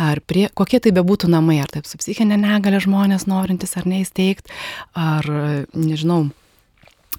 Ar 0.00 0.22
prie, 0.24 0.48
kokie 0.56 0.80
tai 0.80 0.94
bebūtų 0.96 1.30
namai, 1.32 1.60
ar 1.62 1.72
taip 1.72 1.88
su 1.88 2.00
psichinė 2.00 2.40
negalė 2.40 2.80
žmonės 2.84 3.28
norintis 3.30 3.76
ar 3.76 3.88
neįsteigti, 3.90 4.52
ar 4.96 5.28
nežinau, 5.76 6.30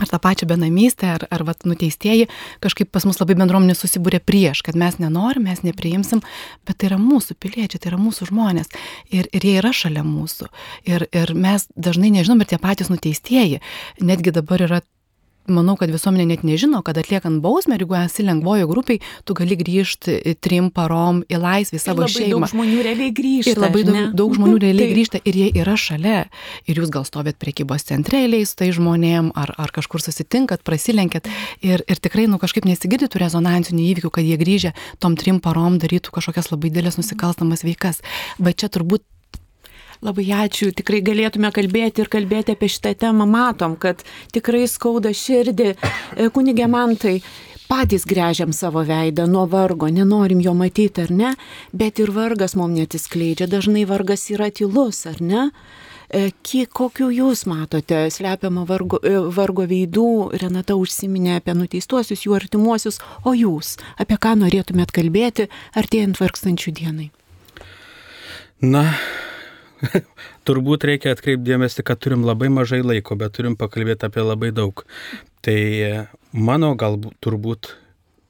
ar 0.01 0.12
tą 0.12 0.20
pačią 0.22 0.48
benamystę, 0.50 1.10
ar, 1.15 1.25
ar 1.34 1.46
vat, 1.48 1.65
nuteistieji, 1.70 2.27
kažkaip 2.63 2.91
pas 2.93 3.05
mus 3.08 3.22
labai 3.22 3.38
bendruomenė 3.39 3.75
susibūrė 3.77 4.22
prieš, 4.25 4.63
kad 4.65 4.77
mes 4.79 4.98
nenorim, 5.01 5.46
mes 5.50 5.63
nepriimsim, 5.65 6.24
bet 6.67 6.81
tai 6.81 6.91
yra 6.91 7.00
mūsų 7.01 7.38
piliečiai, 7.41 7.81
tai 7.81 7.93
yra 7.93 8.01
mūsų 8.01 8.31
žmonės 8.31 8.72
ir, 9.13 9.29
ir 9.31 9.46
jie 9.46 9.58
yra 9.62 9.74
šalia 9.75 10.05
mūsų. 10.08 10.50
Ir, 10.89 11.08
ir 11.13 11.36
mes 11.38 11.67
dažnai 11.75 12.13
nežinom, 12.17 12.41
ir 12.41 12.51
tie 12.53 12.62
patys 12.62 12.91
nuteistieji, 12.93 13.62
netgi 14.01 14.34
dabar 14.36 14.65
yra 14.67 14.81
manau, 15.50 15.76
kad 15.80 15.92
visuomenė 15.94 16.26
net 16.30 16.44
nežino, 16.46 16.82
kad 16.86 16.98
atliekant 17.02 17.42
bausmę, 17.44 17.78
jeigu 17.80 17.96
esi 17.98 18.26
lengvojo 18.26 18.68
grupiai, 18.70 19.02
tu 19.26 19.36
gali 19.38 19.58
grįžti 19.58 20.36
trim 20.44 20.70
parom 20.74 21.22
į 21.32 21.40
laisvę, 21.42 21.80
į 21.80 21.84
savo 21.84 22.08
šeimą. 22.10 22.42
Daug 22.42 22.52
žmonių 22.54 22.84
realiai 22.86 23.14
grįžta. 23.16 23.54
Ir 23.54 23.62
labai 23.62 23.84
daug, 23.88 24.00
daug 24.22 24.36
žmonių 24.38 24.60
realiai 24.66 24.88
tai. 24.88 24.96
grįžta 24.96 25.22
ir 25.24 25.40
jie 25.42 25.50
yra 25.64 25.78
šalia. 25.80 26.18
Ir 26.70 26.82
jūs 26.82 26.92
gal 26.94 27.08
stovėt 27.08 27.40
priekybos 27.42 27.88
centre 27.90 28.22
eiliai 28.22 28.48
su 28.48 28.58
tai 28.60 28.72
žmonėm, 28.76 29.32
ar, 29.38 29.54
ar 29.62 29.74
kažkur 29.76 30.04
susitinkat, 30.04 30.66
prasilenkėt. 30.68 31.30
Ir, 31.66 31.86
ir 31.88 32.04
tikrai, 32.04 32.28
nu, 32.32 32.42
kažkaip 32.42 32.68
nesigirdytų 32.70 33.24
rezonansinių 33.24 33.88
įvykių, 33.92 34.14
kad 34.14 34.28
jie 34.28 34.38
grįžę 34.42 34.76
tom 35.02 35.18
trim 35.20 35.42
parom 35.44 35.80
darytų 35.82 36.14
kažkokias 36.18 36.52
labai 36.54 36.74
dėlės 36.74 37.00
nusikalstamas 37.02 37.66
veikas. 37.68 38.04
Bet 38.42 38.62
čia 38.62 38.72
turbūt 38.74 39.06
Labai 40.01 40.25
ačiū, 40.34 40.72
tikrai 40.74 41.03
galėtume 41.05 41.51
kalbėti 41.53 42.01
ir 42.01 42.10
kalbėti 42.10 42.55
apie 42.55 42.72
šitą 42.74 42.96
temą. 43.03 43.27
Matom, 43.29 43.75
kad 43.77 44.01
tikrai 44.34 44.63
skauda 44.65 45.12
širdį. 45.13 45.75
E, 45.75 46.29
kunigė 46.34 46.65
mantai, 46.72 47.20
patys 47.70 48.08
grežiam 48.10 48.50
savo 48.50 48.81
veidą 48.88 49.27
nuo 49.29 49.46
vargo, 49.51 49.91
nenorim 49.93 50.41
jo 50.41 50.55
matyti 50.58 51.05
ar 51.05 51.13
ne, 51.13 51.36
bet 51.70 52.01
ir 52.01 52.10
vargas 52.17 52.58
mums 52.58 52.79
netiskleidžia. 52.79 53.46
Dažnai 53.51 53.86
vargas 53.86 54.25
yra 54.34 54.50
tylus, 54.50 55.03
ar 55.05 55.22
ne? 55.22 55.46
E, 56.10 56.31
kiek 56.43 56.74
kokiu 56.74 57.08
jūs 57.13 57.46
matote 57.48 58.01
slepiamą 58.12 58.65
vargo, 58.67 58.98
e, 59.05 59.15
vargo 59.38 59.70
veidų, 59.70 60.10
Renata 60.41 60.81
užsiminė 60.81 61.38
apie 61.38 61.53
nuteistuosius, 61.55 62.25
jų 62.25 62.36
artimuosius, 62.41 62.98
o 63.22 63.38
jūs 63.38 63.77
apie 64.01 64.17
ką 64.17 64.34
norėtumėt 64.41 64.91
kalbėti 64.98 65.46
artėjant 65.77 66.17
vargstančių 66.20 66.74
dienai? 66.81 67.12
Na, 68.65 68.89
Turbūt 70.48 70.86
reikia 70.88 71.16
atkreipdėmėsi, 71.16 71.84
kad 71.86 72.02
turim 72.02 72.26
labai 72.28 72.50
mažai 72.54 72.82
laiko, 72.86 73.18
bet 73.20 73.36
turim 73.38 73.58
pakalbėti 73.60 74.08
apie 74.08 74.26
labai 74.26 74.52
daug. 74.56 74.84
Tai 75.46 75.58
e, 75.58 76.04
mano 76.34 76.74
galbūt 76.80 77.18
turbūt 77.24 77.74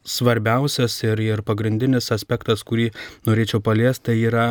svarbiausias 0.07 0.95
ir, 1.05 1.21
ir 1.21 1.43
pagrindinis 1.45 2.09
aspektas, 2.13 2.63
kurį 2.65 2.89
norėčiau 3.27 3.61
paliesti, 3.63 4.09
tai 4.09 4.17
yra 4.23 4.47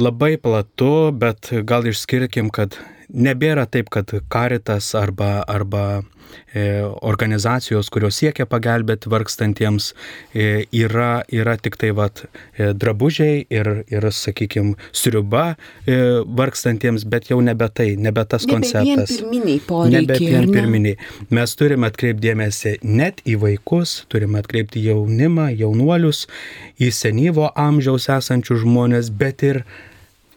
labai 0.00 0.34
platu, 0.42 1.12
bet 1.14 1.52
gal 1.64 1.86
išskirkim, 1.88 2.50
kad 2.52 2.76
nebėra 3.08 3.66
taip, 3.66 3.90
kad 3.94 4.12
karitas 4.32 4.94
arba, 4.98 5.42
arba 5.48 6.02
E, 6.54 6.82
organizacijos, 7.02 7.88
kurios 7.90 8.14
siekia 8.20 8.44
pagelbėti 8.46 9.10
vargstantiems, 9.10 9.88
e, 10.34 10.66
yra, 10.74 11.24
yra 11.34 11.56
tik 11.58 11.74
tai 11.80 11.90
vat, 11.98 12.22
e, 12.54 12.70
drabužiai 12.78 13.40
ir, 13.50 13.70
ir 13.90 14.06
sakykime, 14.14 14.76
sriuba 14.94 15.44
vargstantiems, 16.38 17.06
bet 17.10 17.30
jau 17.32 17.40
nebe 17.42 17.66
tai, 17.74 17.88
nebe 17.98 18.22
tas 18.30 18.46
nebe 18.46 18.54
konceptas. 18.54 19.16
Nebe 19.90 20.18
vien 20.20 20.46
pirminiai. 20.54 20.98
Mes 21.34 21.56
turime 21.58 21.90
atkreipdėmėsi 21.90 22.76
net 22.86 23.24
į 23.26 23.38
vaikus, 23.42 24.04
turime 24.12 24.38
atkreipti 24.42 24.84
jaunimą, 24.86 25.50
jaunuolius, 25.58 26.28
į 26.78 26.92
senyvo 26.94 27.50
amžiaus 27.58 28.08
esančius 28.14 28.62
žmonės, 28.62 29.10
bet 29.10 29.42
ir 29.42 29.64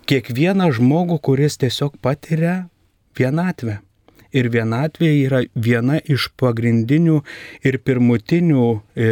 kiekvieną 0.08 0.72
žmogų, 0.78 1.20
kuris 1.24 1.60
tiesiog 1.62 2.00
patiria 2.02 2.68
vienatvę 3.18 3.82
ir 4.36 4.50
vienatvė 4.54 5.10
yra 5.26 5.42
viena 5.56 6.00
iš 6.04 6.30
pagrindinių 6.40 7.22
ir 7.68 7.80
pirmutinių 7.84 8.66
e, 8.76 9.10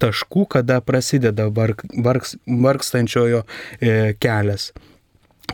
taškų, 0.00 0.46
kada 0.56 0.80
prasideda 0.84 1.48
varg, 1.54 1.84
vargs, 2.04 2.36
vargstančiojo 2.46 3.44
e, 3.44 4.14
kelias. 4.20 4.70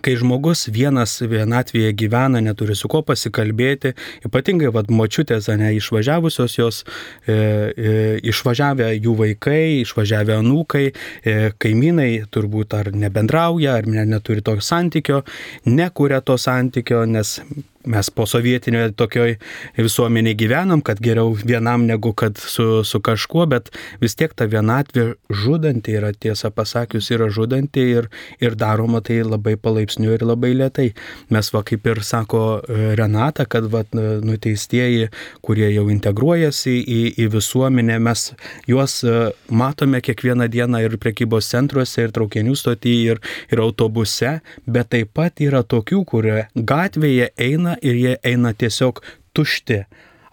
Kai 0.04 0.16
žmogus 0.18 0.66
vienas 0.72 1.18
vienatvėje 1.22 1.92
gyvena, 1.98 2.40
neturi 2.44 2.76
su 2.78 2.88
ko 2.92 3.02
pasikalbėti, 3.06 3.94
ypatingai 4.26 4.72
vad 4.74 4.90
močiutės, 4.92 5.48
ne 5.60 5.72
išvažiavusios 5.76 6.56
jos, 6.58 6.82
e, 7.26 7.32
e, 7.32 7.94
išvažiavę 8.32 8.90
jų 8.96 9.14
vaikai, 9.22 9.82
išvažiavę 9.84 10.36
anūkai, 10.40 10.86
e, 10.90 11.36
kaimynai 11.62 12.10
turbūt 12.32 12.76
ar 12.78 12.92
nebendrauja, 12.92 13.78
ar 13.80 13.88
ne, 13.90 14.04
neturi 14.08 14.44
to 14.44 14.58
santykio, 14.60 15.22
nekuria 15.66 16.20
to 16.20 16.38
santykio, 16.40 17.04
nes 17.06 17.38
mes 17.86 18.10
po 18.10 18.26
sovietinio 18.26 18.90
tokioj 18.98 19.36
visuomeniai 19.78 20.36
gyvenam, 20.38 20.82
kad 20.82 21.00
geriau 21.02 21.34
vienam 21.46 21.86
negu 21.86 22.12
kad 22.12 22.38
su, 22.38 22.84
su 22.84 23.00
kažkuo, 23.00 23.46
bet 23.50 23.70
vis 24.02 24.16
tiek 24.18 24.34
ta 24.34 24.48
vienatvė 24.50 25.06
žudanti 25.30 25.94
yra, 25.98 26.12
tiesą 26.12 26.50
pasakius, 26.54 27.10
yra 27.14 27.28
žudanti 27.32 27.84
ir, 27.96 28.08
ir 28.42 28.56
daroma 28.58 29.02
tai 29.04 29.20
labai 29.22 29.56
palaipsniui 29.60 30.16
ir 30.16 30.26
labai 30.26 30.52
lietai. 30.58 30.88
Mes 31.30 31.52
va 31.54 31.62
kaip 31.66 31.86
ir 31.86 32.02
sako 32.06 32.42
e, 32.58 32.90
Renata, 32.98 33.46
kad 33.46 33.68
va 33.72 33.84
nuteistieji, 33.94 35.10
kurie 35.46 35.68
jau 35.70 35.86
integruojasi 35.92 36.76
į, 36.82 37.00
į 37.22 37.28
visuomenę, 37.36 38.00
mes 38.02 38.28
juos 38.68 38.98
e, 39.06 39.16
matome 39.48 40.02
kiekvieną 40.04 40.50
dieną 40.52 40.82
ir 40.86 40.98
prekybos 41.02 41.50
centruose, 41.52 42.06
ir 42.06 42.14
traukinių 42.16 42.56
stotyje, 42.58 43.14
ir, 43.16 43.22
ir 43.52 43.62
autobuse, 43.62 44.38
bet 44.66 44.90
taip 44.94 45.14
pat 45.16 45.40
yra 45.44 45.62
tokių, 45.62 46.02
kurie 46.08 46.38
gatvėje 46.56 47.30
eina 47.40 47.75
ir 47.82 48.02
jie 48.02 48.18
eina 48.24 48.52
tiesiog 48.52 49.02
tušti 49.36 49.82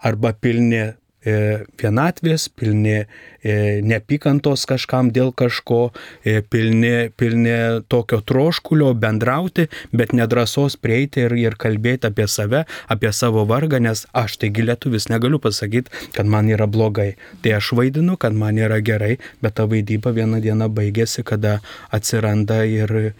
arba 0.04 0.32
pilni 0.36 0.80
e, 1.24 1.34
vienatvės, 1.80 2.48
pilni 2.52 2.96
e, 3.00 3.06
neapykantos 3.84 4.66
kažkam 4.68 5.10
dėl 5.14 5.32
kažko, 5.36 5.88
e, 6.24 6.40
pilni, 6.52 7.10
pilni 7.16 7.54
tokio 7.88 8.20
troškulio 8.20 8.92
bendrauti, 9.00 9.68
bet 9.92 10.12
nedrasos 10.16 10.76
prieiti 10.80 11.24
ir, 11.24 11.36
ir 11.40 11.56
kalbėti 11.60 12.10
apie 12.10 12.28
save, 12.28 12.64
apie 12.92 13.12
savo 13.16 13.46
vargą, 13.48 13.80
nes 13.80 14.04
aš 14.12 14.38
taigi 14.42 14.66
lietuvis 14.68 15.08
negaliu 15.12 15.40
pasakyti, 15.42 15.92
kad 16.16 16.28
man 16.28 16.52
yra 16.52 16.68
blogai. 16.68 17.14
Tai 17.44 17.56
aš 17.60 17.72
vaidinu, 17.78 18.18
kad 18.20 18.36
man 18.36 18.60
yra 18.60 18.80
gerai, 18.84 19.16
bet 19.44 19.56
ta 19.58 19.68
vaidyba 19.70 20.14
vieną 20.16 20.42
dieną 20.44 20.70
baigėsi, 20.76 21.24
kada 21.24 21.60
atsiranda 21.94 22.64
ir 22.68 23.14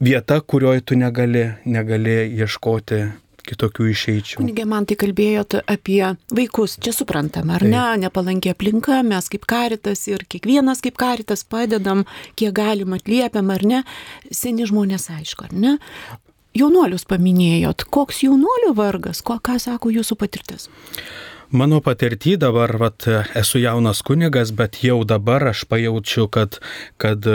vieta, 0.00 0.40
kurioje 0.40 0.80
tu 0.80 0.98
negali, 0.98 1.50
negali 1.64 2.22
ieškoti 2.38 3.02
kitokių 3.50 3.88
išeičių. 3.90 4.38
Kunigė, 4.40 4.66
man 4.68 4.86
tai 4.88 4.96
kalbėjote 5.00 5.62
apie 5.70 6.02
vaikus, 6.36 6.76
čia 6.82 6.92
suprantam, 6.94 7.50
ar 7.54 7.64
Taip. 7.64 7.72
ne, 7.72 7.84
nepalankia 8.04 8.54
aplinka, 8.54 9.00
mes 9.06 9.30
kaip 9.32 9.46
karitas 9.50 10.04
ir 10.10 10.24
kiekvienas 10.30 10.82
kaip 10.84 10.98
karitas 11.00 11.44
padedam, 11.48 12.04
kiek 12.38 12.54
galim 12.56 12.94
atliepiam, 12.96 13.50
ar 13.54 13.66
ne, 13.66 13.82
seni 14.34 14.68
žmonės 14.68 15.10
aišku, 15.16 15.48
ar 15.48 15.56
ne. 15.56 15.76
Jaunuolius 16.56 17.06
paminėjot, 17.06 17.86
koks 17.94 18.24
jaunuolių 18.26 18.72
vargas, 18.78 19.22
ko, 19.22 19.38
ką 19.38 19.60
sako 19.62 19.92
jūsų 19.94 20.18
patirtis? 20.18 20.66
Mano 21.50 21.80
patirtį 21.82 22.36
dabar, 22.42 22.70
vat, 22.78 23.06
esu 23.38 23.58
jaunas 23.62 24.02
kunigas, 24.06 24.52
bet 24.54 24.82
jau 24.86 25.00
dabar 25.06 25.48
aš 25.50 25.64
pajaučiu, 25.70 26.28
kad, 26.30 26.58
kad 26.98 27.26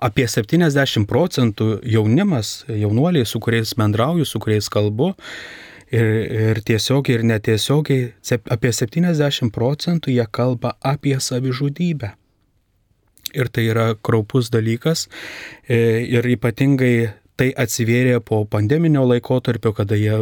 apie 0.00 0.26
70 0.28 1.06
procentų 1.08 1.80
jaunimas, 1.86 2.64
jaunuoliai, 2.68 3.26
su 3.28 3.40
kuriais 3.42 3.74
bendrauju, 3.78 4.26
su 4.26 4.40
kuriais 4.42 4.70
kalbu, 4.72 5.12
ir, 5.92 6.08
ir 6.46 6.62
tiesiogiai 6.66 7.18
ir 7.18 7.26
netiesiogiai, 7.28 8.08
apie 8.50 8.72
70 8.72 9.52
procentų 9.54 10.14
jie 10.14 10.26
kalba 10.30 10.76
apie 10.80 11.18
savižudybę. 11.20 12.14
Ir 13.30 13.46
tai 13.54 13.68
yra 13.70 13.92
kraupus 13.94 14.48
dalykas. 14.50 15.06
E, 15.68 16.02
ir 16.02 16.26
ypatingai 16.26 17.12
tai 17.40 17.48
atsivėrė 17.56 18.18
po 18.24 18.42
pandeminio 18.48 19.06
laikotarpio, 19.08 19.72
kada 19.76 19.96
jie 19.96 20.12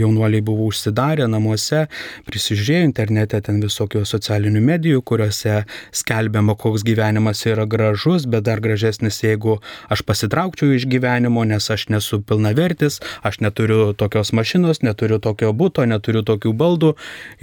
jaunuoliai 0.00 0.42
buvo 0.44 0.66
užsidarę 0.66 1.28
namuose, 1.30 1.84
prisižiūrėjo 2.26 2.88
internete 2.88 3.38
ten 3.46 3.60
visokių 3.62 4.02
socialinių 4.08 4.62
medijų, 4.66 5.02
kuriuose 5.06 5.60
skelbiama, 5.94 6.56
koks 6.58 6.82
gyvenimas 6.86 7.44
yra 7.46 7.68
gražus, 7.70 8.26
bet 8.30 8.48
dar 8.48 8.62
gražesnis, 8.64 9.20
jeigu 9.22 9.60
aš 9.92 10.02
pasitraukčiau 10.08 10.74
iš 10.74 10.88
gyvenimo, 10.90 11.44
nes 11.46 11.70
aš 11.70 11.86
nesu 11.94 12.18
pilnavertis, 12.26 12.98
aš 13.26 13.38
neturiu 13.44 13.92
tokios 13.94 14.34
mašinos, 14.34 14.82
neturiu 14.82 15.20
tokio 15.22 15.52
būto, 15.54 15.86
neturiu 15.86 16.24
tokių 16.26 16.54
baldų. 16.56 16.92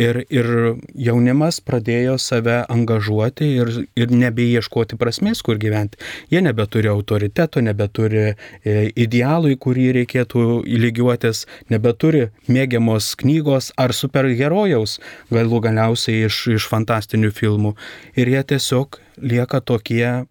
Ir, 0.03 0.23
ir 0.33 0.51
jaunimas 0.99 1.61
pradėjo 1.63 2.17
save 2.19 2.59
angažuoti 2.71 3.53
ir, 3.61 3.71
ir 3.95 4.11
nebeieškoti 4.11 4.99
prasmės, 4.99 5.43
kur 5.45 5.61
gyventi. 5.61 6.01
Jie 6.33 6.43
nebeturi 6.43 6.91
autoriteto, 6.91 7.63
nebeturi 7.63 8.25
e, 8.27 8.35
idealų, 9.13 9.53
į 9.53 9.59
kurį 9.61 9.87
reikėtų 9.99 10.63
lygiuotis, 10.65 11.45
nebeturi 11.69 12.29
mėgiamos 12.49 13.13
knygos 13.21 13.71
ar 13.77 13.93
superherojaus, 13.93 14.99
galų 15.33 15.61
galiausiai 15.67 16.25
iš, 16.27 16.47
iš 16.57 16.67
fantastinių 16.71 17.31
filmų. 17.33 17.75
Ir 18.17 18.33
jie 18.33 18.43
tiesiog 18.53 18.99
lieka 19.21 19.61
tokie, 19.61 20.25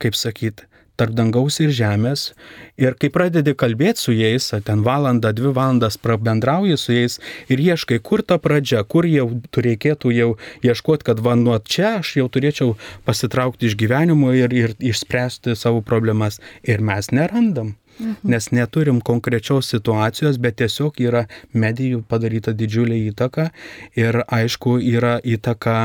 kaip 0.00 0.16
sakyti, 0.16 0.67
tarp 0.98 1.14
dangaus 1.16 1.60
ir 1.62 1.72
žemės. 1.74 2.32
Ir 2.80 2.96
kai 2.98 3.10
pradedi 3.14 3.54
kalbėti 3.58 4.02
su 4.02 4.14
jais, 4.16 4.50
ten 4.66 4.84
valandą, 4.86 5.32
dvi 5.36 5.52
valandas 5.54 5.98
prabendrauji 6.02 6.78
su 6.78 6.94
jais 6.96 7.18
ir 7.52 7.62
ieškai, 7.62 8.00
kur 8.02 8.22
ta 8.22 8.38
pradžia, 8.42 8.84
kur 8.84 9.06
jau 9.08 9.28
reikėtų 9.54 10.14
jau 10.14 10.30
ieškoti, 10.66 11.06
kad 11.08 11.22
va 11.24 11.36
nuo 11.38 11.58
čia 11.62 11.98
aš 12.02 12.16
jau 12.20 12.28
turėčiau 12.32 12.76
pasitraukti 13.06 13.70
iš 13.70 13.78
gyvenimo 13.78 14.34
ir, 14.36 14.54
ir 14.54 14.74
išspręsti 14.78 15.56
savo 15.58 15.82
problemas. 15.82 16.42
Ir 16.62 16.82
mes 16.84 17.12
nerandam. 17.14 17.76
Mhm. 17.98 18.30
Nes 18.30 18.50
neturim 18.54 19.00
konkrečios 19.02 19.70
situacijos, 19.72 20.38
bet 20.38 20.60
tiesiog 20.60 21.00
yra 21.02 21.24
medijų 21.50 22.04
padaryta 22.06 22.54
didžiulė 22.54 23.00
įtaka 23.10 23.48
ir 23.98 24.22
aišku 24.22 24.78
yra 24.78 25.16
įtaka 25.26 25.78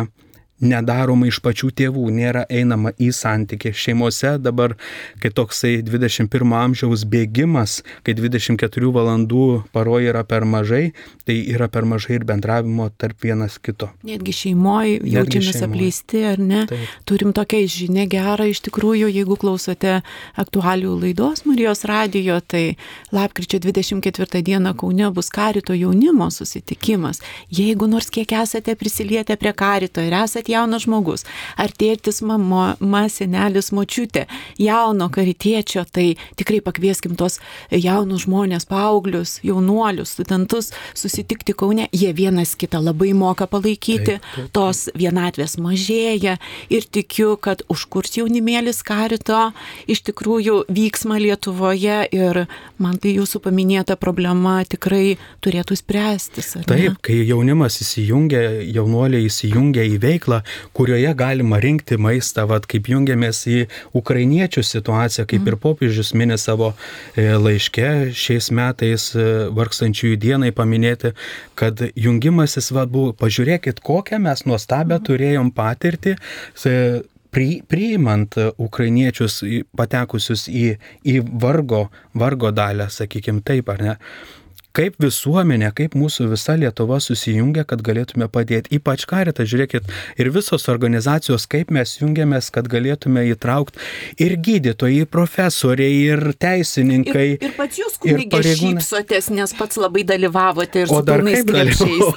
nedaroma 0.62 1.28
iš 1.28 1.40
pačių 1.44 1.72
tėvų, 1.76 2.06
nėra 2.14 2.44
einama 2.52 2.94
į 3.02 3.10
santykį. 3.16 3.74
Šeimose 3.76 4.36
dabar, 4.42 4.76
kai 5.22 5.32
toksai 5.34 5.76
21 5.86 6.54
amžiaus 6.58 7.06
bėgimas, 7.10 7.82
kai 8.06 8.16
24 8.18 8.92
valandų 8.94 9.48
paroje 9.76 10.12
yra 10.12 10.24
per 10.28 10.46
mažai, 10.46 10.94
tai 11.28 11.38
yra 11.54 11.70
per 11.72 11.88
mažai 11.90 12.20
ir 12.20 12.28
bendravimo 12.30 12.90
tarp 12.98 13.26
vienas 13.26 13.58
kito. 13.64 13.90
Netgi 14.08 14.36
šeimoje 14.44 15.00
jaučiamės 15.02 15.58
šeimoj. 15.58 15.70
apleisti, 15.70 16.24
ar 16.30 16.40
ne? 16.40 16.64
Taip. 16.70 16.96
Turim 17.10 17.34
tokią 17.36 17.64
žinę 17.68 18.08
gerą 18.12 18.48
iš 18.52 18.64
tikrųjų, 18.68 19.10
jeigu 19.12 19.38
klausote 19.40 20.02
aktualių 20.40 20.96
laidos 21.02 21.46
Marijos 21.50 21.84
radijo, 21.90 22.40
tai 22.40 22.78
lapkričio 23.12 23.60
24 23.64 24.44
dieną 24.44 24.76
Kaune 24.78 25.10
bus 25.12 25.30
karito 25.34 25.74
jaunimo 25.74 26.30
susitikimas. 26.32 27.22
Jeigu 27.52 27.88
nors 27.88 28.10
kiek 28.14 28.32
esate 28.44 28.76
prisilietę 28.80 29.38
prie 29.40 29.54
karito 29.54 30.02
ir 30.02 30.14
esate 30.24 30.43
jaunas 30.52 30.86
žmogus, 30.88 31.26
ar 31.58 31.72
tėtis, 31.72 32.22
mama, 32.26 32.74
ma, 32.80 33.04
senelis, 33.12 33.72
močiutė, 33.76 34.26
jauno 34.62 35.10
karitiečio, 35.14 35.86
tai 35.92 36.14
tikrai 36.40 36.62
pakvieskim 36.66 37.18
tos 37.20 37.40
jaunus 37.72 38.26
žmonės, 38.28 38.68
paauglius, 38.70 39.38
jaunuolius, 39.46 40.16
studentus 40.18 40.72
susitikti 40.98 41.54
Kaune, 41.58 41.88
jie 41.94 42.12
vienas 42.16 42.56
kitą 42.60 42.82
labai 42.84 43.14
moka 43.18 43.48
palaikyti, 43.50 44.18
taip, 44.18 44.30
taip. 44.36 44.50
tos 44.56 44.88
vienatvės 44.98 45.58
mažėja 45.62 46.38
ir 46.74 46.88
tikiu, 46.90 47.36
kad 47.38 47.64
užkurs 47.72 48.18
jaunimėlis 48.18 48.82
karito 48.86 49.52
iš 49.90 50.04
tikrųjų 50.10 50.64
vyksma 50.74 51.20
Lietuvoje 51.22 52.00
ir 52.14 52.44
man 52.82 52.98
tai 53.02 53.16
jūsų 53.18 53.44
paminėta 53.44 53.98
problema 54.00 54.60
tikrai 54.68 55.18
turėtų 55.44 55.78
spręstis. 55.80 56.54
Taip, 56.68 56.98
kai 57.06 57.20
jaunimas 57.28 57.80
įsijungia, 57.84 58.42
jaunuoliai 58.74 59.28
įsijungia 59.30 59.86
į 59.94 60.00
veiklą, 60.04 60.33
kurioje 60.78 61.14
galima 61.18 61.60
rinkti 61.64 61.98
maistą, 62.02 62.48
vad 62.50 62.68
kaip 62.70 62.90
jungiamės 62.92 63.44
į 63.50 63.60
ukrainiečių 63.98 64.64
situaciją, 64.66 65.28
kaip 65.30 65.48
ir 65.50 65.60
popiežius 65.62 66.14
minė 66.18 66.40
savo 66.42 66.74
e, 66.74 67.30
laiške 67.38 68.12
šiais 68.18 68.50
metais 68.56 69.10
e, 69.16 69.30
vargstančiųjų 69.54 70.20
dienai 70.26 70.52
paminėti, 70.56 71.14
kad 71.60 71.82
jungimasis, 71.96 72.72
vad 72.76 72.94
buvo, 72.94 73.16
pažiūrėkit, 73.18 73.84
kokią 73.84 74.22
mes 74.24 74.46
nuostabę 74.50 75.00
turėjom 75.06 75.52
patirtį 75.56 76.16
e, 76.18 76.78
priimant 77.34 78.38
ukrainiečius 78.62 79.42
patekusius 79.78 80.46
į, 80.50 80.68
į 81.10 81.20
vargo, 81.42 81.88
vargo 82.14 82.54
dalę, 82.54 82.92
sakykime 82.94 83.42
taip, 83.46 83.72
ar 83.74 83.82
ne 83.82 83.98
kaip 84.74 84.98
visuomenė, 85.02 85.70
kaip 85.78 85.94
mūsų 85.98 86.32
visa 86.32 86.56
Lietuva 86.58 86.98
susijungia, 87.04 87.62
kad 87.70 87.84
galėtume 87.86 88.26
padėti. 88.34 88.74
Ypač 88.80 89.06
karitą, 89.10 89.46
žiūrėkit, 89.46 89.86
ir 90.18 90.30
visos 90.34 90.66
organizacijos, 90.72 91.46
kaip 91.50 91.70
mes 91.74 91.94
jungiamės, 92.00 92.50
kad 92.54 92.70
galėtume 92.72 93.28
įtraukti 93.30 93.78
ir 94.24 94.36
gydytojai, 94.48 95.04
ir 95.04 95.12
profesoriai, 95.14 96.02
ir 96.10 96.34
teisininkai. 96.42 97.28
Ir, 97.36 97.48
ir 97.50 97.56
pats 97.60 97.82
jūs, 97.84 98.00
kunigė, 98.02 98.42
šypsotės, 98.50 99.30
nes 99.38 99.54
pats 99.60 99.78
labai 99.82 100.08
dalyvavote 100.10 100.88
ir 100.88 100.94
o 100.94 101.04
dar 101.06 101.22
kaip 101.28 101.54
dalyvau. 101.54 102.12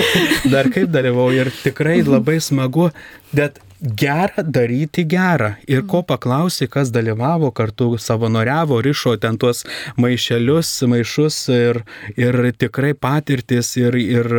dar 0.54 0.72
kaip 0.74 0.92
dalyvau 0.92 1.30
ir 1.32 1.52
tikrai 1.62 2.02
labai 2.04 2.38
smagu, 2.44 2.90
bet 3.32 3.62
gera 3.82 4.42
daryti 4.42 5.04
gerą. 5.04 5.52
Ir 5.66 5.82
ko 5.90 6.02
paklausai, 6.06 6.68
kas 6.70 6.92
dalyvavo 6.94 7.50
kartu, 7.50 7.96
savanoriavo, 7.98 8.78
rišo 8.82 9.16
ten 9.20 9.38
tuos 9.42 9.64
maišelius, 9.98 10.70
maišus 10.86 11.38
ir, 11.54 11.82
ir 12.16 12.38
tikrai 12.58 12.92
patirtis 12.94 13.74
ir, 13.80 13.98
ir, 13.98 14.30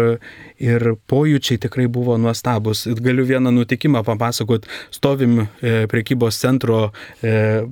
ir 0.63 0.87
pojūčiai 1.11 1.59
tikrai 1.65 1.89
buvo 1.91 2.15
nuostabus. 2.17 2.85
Galiu 3.03 3.27
vieną 3.27 3.51
nutikimą 3.51 4.05
papasakot, 4.07 4.67
stovim 4.95 5.43
e, 5.43 5.75
prekybos 5.91 6.39
centro 6.39 6.79
e, 7.21 7.65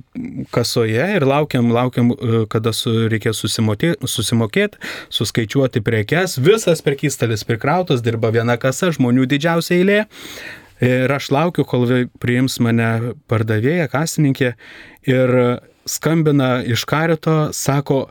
kasoje 0.52 1.08
ir 1.16 1.26
laukiam, 1.28 1.72
laukiam, 1.72 2.12
e, 2.12 2.44
kada 2.52 2.76
su, 2.76 2.92
reikės 3.12 3.40
susimokėti, 3.40 4.80
suskaičiuoti 5.12 5.80
prekes, 5.84 6.36
visas 6.42 6.84
prekystalis 6.84 7.46
prikrautas, 7.48 8.04
dirba 8.04 8.32
viena 8.34 8.58
kasa, 8.60 8.92
žmonių 8.92 9.30
didžiausia 9.32 9.80
eilė. 9.80 10.02
Ir 10.82 11.12
aš 11.14 11.30
laukiu, 11.30 11.64
kol 11.68 11.86
priims 12.22 12.58
mane 12.64 13.14
pardavėja, 13.30 13.86
kasininkė 13.92 14.54
ir 15.06 15.34
skambina 15.86 16.56
iš 16.66 16.84
karito, 16.90 17.36
sako, 17.54 18.06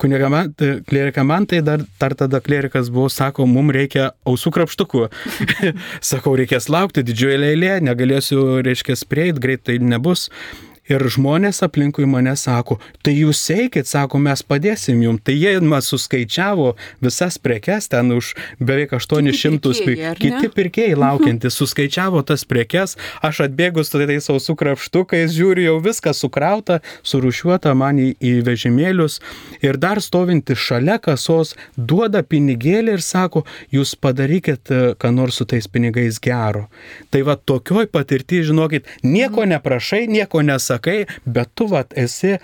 klerikamantai, 0.00 1.60
dar, 1.60 1.84
dar 2.00 2.14
tada 2.16 2.40
klerikas 2.40 2.88
buvo, 2.88 3.10
sako, 3.12 3.44
mums 3.46 3.74
reikia 3.76 4.10
ausų 4.24 4.52
krapštukų. 4.56 5.06
Sakau, 6.12 6.32
reikės 6.40 6.70
laukti 6.72 7.04
didžioje 7.04 7.36
eilėje, 7.52 7.82
negalėsiu, 7.84 8.40
reiškia, 8.64 8.96
prieiti, 9.10 9.44
greitai 9.44 9.78
nebus. 9.84 10.30
Ir 10.90 11.04
žmonės 11.06 11.62
aplinkui 11.62 12.02
mane 12.10 12.32
sako, 12.34 12.80
tai 13.06 13.12
jūs 13.14 13.38
eikit, 13.54 13.86
sako, 13.86 14.18
mes 14.18 14.42
padėsim 14.42 14.98
jums. 15.04 15.22
Tai 15.22 15.36
jie 15.38 15.52
man 15.62 15.84
suskaičiavo 15.86 16.72
visas 17.04 17.36
prekes 17.38 17.86
ten 17.92 18.10
už 18.10 18.32
beveik 18.58 18.96
800 18.98 19.84
pirkėjai. 19.86 20.14
Kiti 20.18 20.50
pirkėjai 20.56 20.96
laukiantys 21.04 21.54
suskaičiavo 21.60 22.24
tas 22.26 22.42
prekes. 22.42 22.96
Aš 23.22 23.44
atbėgus 23.46 23.92
su 23.92 24.00
tais 24.02 24.26
sausų 24.26 24.56
krapštukais, 24.58 25.30
žiūriu, 25.36 25.68
jau 25.68 25.76
viskas 25.84 26.24
sukrauta, 26.24 26.80
surušiuota 27.06 27.76
man 27.78 28.00
į, 28.02 28.08
į 28.18 28.34
vežimėlius. 28.48 29.20
Ir 29.62 29.78
dar 29.78 30.02
stovinti 30.02 30.58
šalia 30.58 30.98
kasos 30.98 31.54
duoda 31.76 32.24
pinigėlį 32.26 32.98
ir 32.98 33.06
sako, 33.06 33.44
jūs 33.70 33.94
padarykit, 33.94 34.74
e, 34.74 34.82
ką 34.98 35.14
nors 35.14 35.38
su 35.38 35.46
tais 35.46 35.70
pinigais 35.70 36.18
gero. 36.18 36.66
Tai 37.14 37.22
va 37.30 37.38
tokioj 37.38 37.86
patirti, 37.94 38.42
žinokit, 38.50 38.90
nieko 39.06 39.46
neprašai, 39.46 40.08
nieko 40.10 40.42
nesakai 40.42 40.79
sakai, 40.80 41.06
bet 41.24 41.54
tu 41.54 41.66
vat 41.66 41.92
esi 41.96 42.38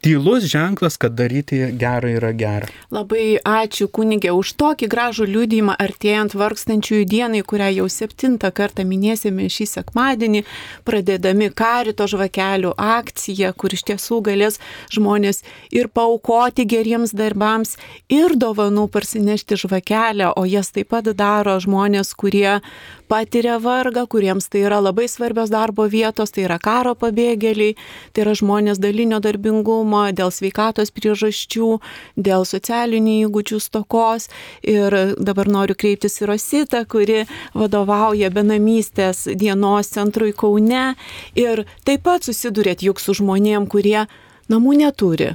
tylus 0.00 0.44
ženklas, 0.44 0.96
kad 0.96 1.12
daryti 1.12 1.58
gerą 1.76 2.08
yra 2.16 2.32
gera. 2.32 2.68
Labai 2.90 3.36
ačiū 3.44 3.88
kunigė 3.92 4.32
už 4.32 4.54
tokį 4.56 4.88
gražų 4.88 5.26
liūdimą 5.28 5.74
artėjant 5.76 6.32
vargstančiųjų 6.40 7.04
dienai, 7.04 7.42
kurią 7.44 7.68
jau 7.74 7.88
septintą 7.92 8.48
kartą 8.48 8.86
minėsime 8.88 9.50
šį 9.52 9.66
sekmadienį, 9.74 10.42
pradėdami 10.88 11.50
karito 11.52 12.06
žvakelių 12.08 12.72
akciją, 12.80 13.52
kur 13.52 13.76
iš 13.76 13.84
tiesų 13.90 14.22
galės 14.30 14.56
žmonės 14.88 15.42
ir 15.68 15.92
paukoti 15.92 16.64
geriems 16.64 17.12
darbams, 17.12 17.76
ir 18.08 18.38
dovanų 18.40 18.88
parsinešti 18.88 19.60
žvakelę, 19.66 20.32
o 20.32 20.48
jas 20.48 20.72
taip 20.72 20.94
pat 20.96 21.12
daro 21.12 21.58
žmonės, 21.60 22.16
kurie 22.16 22.62
patiria 23.10 23.58
vargą, 23.58 24.06
kuriems 24.10 24.46
tai 24.50 24.62
yra 24.68 24.78
labai 24.82 25.08
svarbios 25.10 25.50
darbo 25.50 25.86
vietos, 25.90 26.30
tai 26.34 26.44
yra 26.46 26.60
karo 26.62 26.94
pabėgėliai, 26.98 27.74
tai 28.14 28.24
yra 28.24 28.36
žmonės 28.38 28.80
dalinio 28.82 29.18
darbingumo, 29.22 30.04
dėl 30.14 30.30
sveikatos 30.34 30.94
priežasčių, 30.94 31.70
dėl 32.16 32.46
socialinių 32.46 33.16
įgūdžių 33.26 33.60
stokos. 33.66 34.30
Ir 34.62 34.96
dabar 35.18 35.50
noriu 35.50 35.74
kreiptis 35.74 36.20
į 36.22 36.30
Rositą, 36.30 36.84
kuri 36.86 37.24
vadovauja 37.58 38.30
benamystės 38.34 39.26
dienos 39.34 39.90
centrui 39.90 40.32
Kaune. 40.32 40.94
Ir 41.34 41.66
taip 41.84 42.06
pat 42.06 42.26
susidurėt 42.26 42.86
juk 42.86 43.02
su 43.02 43.18
žmonėm, 43.18 43.66
kurie 43.70 44.06
namų 44.50 44.78
neturi. 44.84 45.34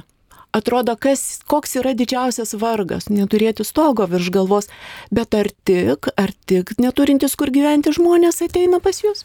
Atrodo, 0.56 0.94
kas, 0.96 1.42
koks 1.44 1.76
yra 1.76 1.92
didžiausias 1.92 2.54
vargas- 2.56 3.10
neturėti 3.18 3.64
stogo 3.64 4.06
virš 4.08 4.30
galvos, 4.32 4.70
bet 5.12 5.34
ar 5.34 5.50
tik, 5.68 6.08
ar 6.16 6.32
tik 6.46 6.78
neturintis 6.80 7.36
kur 7.36 7.52
gyventi 7.52 7.92
žmonės 7.92 8.40
ateina 8.46 8.80
pas 8.80 9.02
jūs? 9.02 9.24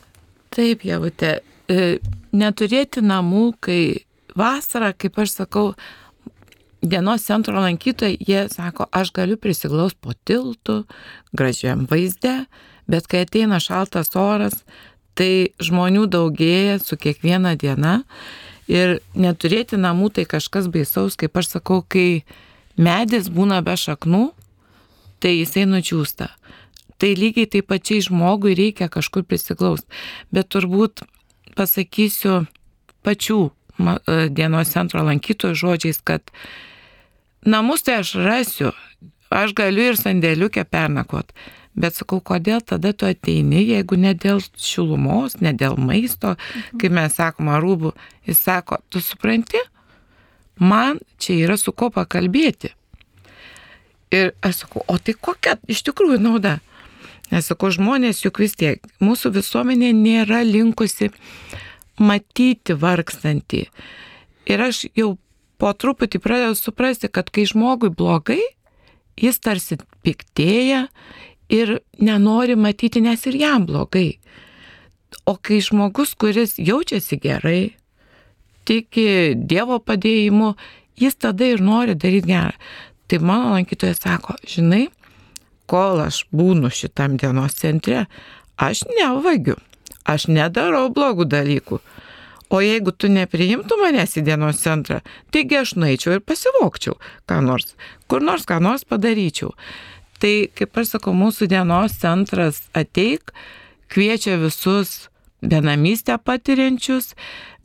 Taip, 0.52 0.84
jautė, 0.84 1.40
neturėti 2.34 3.00
namų, 3.00 3.54
kai 3.62 4.04
vasarą, 4.36 4.92
kaip 4.98 5.20
aš 5.24 5.38
sakau, 5.40 5.74
dienos 6.82 7.24
centro 7.24 7.62
lankytojai, 7.62 8.18
jie 8.20 8.50
sako, 8.50 8.88
aš 8.92 9.14
galiu 9.16 9.38
prisiglaus 9.38 9.94
po 9.94 10.12
tiltu, 10.26 10.86
gražiam 11.32 11.86
vaizde, 11.88 12.46
bet 12.88 13.08
kai 13.08 13.24
ateina 13.26 13.62
šaltas 13.62 14.16
oras, 14.16 14.64
tai 15.16 15.54
žmonių 15.62 16.08
daugėja 16.12 16.80
su 16.84 16.98
kiekviena 16.98 17.56
diena 17.56 18.02
ir 18.70 19.00
neturėti 19.16 19.80
namų 19.80 20.12
tai 20.18 20.26
kažkas 20.30 20.70
baisaus, 20.72 21.18
kaip 21.20 21.38
aš 21.38 21.56
sakau, 21.58 21.82
kai 21.82 22.24
medis 22.78 23.30
būna 23.32 23.62
be 23.66 23.76
šaknų, 23.78 24.30
tai 25.22 25.38
jisai 25.38 25.68
nučiūsta. 25.70 26.30
Tai 27.02 27.10
lygiai 27.18 27.50
taip 27.50 27.70
pačiai 27.72 28.04
žmogui 28.06 28.54
reikia 28.58 28.90
kažkur 28.92 29.26
prisiglaus. 29.26 29.82
Bet 30.30 30.52
turbūt 30.54 31.02
pasakysiu 31.58 32.44
pačių 33.06 33.40
e, 33.50 34.28
dienos 34.30 34.74
centro 34.74 35.02
lankytojų 35.08 35.58
žodžiais, 35.58 36.02
kad 36.06 36.30
namus 37.42 37.82
tai 37.88 38.02
aš 38.04 38.14
rasiu, 38.22 38.76
aš 39.34 39.56
galiu 39.58 39.90
ir 39.92 39.98
sandėliukę 39.98 40.66
pernakot. 40.70 41.34
Bet 41.76 41.96
sakau, 41.96 42.20
kodėl 42.20 42.60
tada 42.68 42.92
tu 42.92 43.08
ateini, 43.08 43.62
jeigu 43.64 43.96
ne 43.96 44.12
dėl 44.18 44.42
šilumos, 44.60 45.38
ne 45.40 45.54
dėl 45.56 45.78
maisto, 45.80 46.36
mhm. 46.36 46.82
kaip 46.82 46.96
mes 46.98 47.16
sakome, 47.16 47.56
rūbų. 47.64 47.94
Jis 48.28 48.44
sako, 48.44 48.82
tu 48.92 49.00
supranti, 49.04 49.62
man 50.60 51.00
čia 51.22 51.40
yra 51.46 51.58
su 51.58 51.72
ko 51.72 51.90
pakalbėti. 51.94 52.74
Ir 54.12 54.34
aš 54.44 54.66
sakau, 54.66 54.84
o 54.92 54.98
tai 55.00 55.16
kokia 55.16 55.56
iš 55.72 55.86
tikrųjų 55.88 56.20
nauda? 56.20 56.60
Nes 57.32 57.48
sakau, 57.48 57.70
žmonės 57.72 58.26
juk 58.26 58.42
vis 58.44 58.58
tiek, 58.60 58.84
mūsų 59.00 59.32
visuomenė 59.38 59.94
nėra 59.96 60.42
linkusi 60.44 61.14
matyti 62.02 62.76
vargstantį. 62.76 63.70
Ir 64.52 64.64
aš 64.68 64.84
jau 64.98 65.14
po 65.62 65.72
truputį 65.72 66.20
pradedu 66.20 66.58
suprasti, 66.60 67.08
kad 67.08 67.32
kai 67.32 67.46
žmogui 67.48 67.94
blogai, 67.94 68.42
jis 69.16 69.40
tarsi 69.40 69.78
piktėja 70.04 70.90
ir 71.52 71.80
nenori 72.00 72.56
matyti, 72.56 73.02
nes 73.04 73.26
ir 73.28 73.38
jam 73.40 73.66
blogai. 73.68 74.16
O 75.28 75.36
kai 75.36 75.60
žmogus, 75.62 76.16
kuris 76.16 76.56
jaučiasi 76.58 77.20
gerai, 77.22 77.74
tiki 78.66 79.36
Dievo 79.36 79.82
padėjimu, 79.84 80.54
jis 81.00 81.18
tada 81.20 81.52
ir 81.52 81.62
nori 81.62 81.96
daryti 81.96 82.32
gerą. 82.32 82.56
Tai 83.12 83.20
mano 83.28 83.52
lankytojas 83.58 84.00
sako, 84.00 84.38
žinai, 84.48 84.86
kol 85.68 86.00
aš 86.00 86.24
būnu 86.32 86.72
šitam 86.72 87.18
dienos 87.20 87.58
centre, 87.60 88.06
aš 88.56 88.86
nevagiu, 88.88 89.58
aš 90.08 90.30
nedarau 90.32 90.88
blogų 90.96 91.28
dalykų. 91.28 91.82
O 92.52 92.60
jeigu 92.60 92.92
tu 92.92 93.08
nepriimtų 93.12 93.78
manęs 93.80 94.18
į 94.20 94.26
dienos 94.28 94.60
centrą, 94.64 95.00
taigi 95.32 95.60
aš 95.60 95.76
nueičiau 95.80 96.18
ir 96.18 96.24
pasivokčiau, 96.24 96.98
ką 97.28 97.40
nors, 97.44 97.76
kur 98.12 98.24
nors 98.24 98.48
ką 98.48 98.60
nors 98.64 98.84
padaryčiau. 98.88 99.54
Tai, 100.22 100.34
kaip 100.58 100.78
aš 100.78 100.96
sakau, 100.96 101.14
mūsų 101.18 101.48
dienos 101.50 101.98
centras 102.02 102.62
ateik, 102.78 103.34
kviečia 103.92 104.38
visus 104.42 105.08
benamystę 105.42 106.20
patiriančius, 106.22 107.16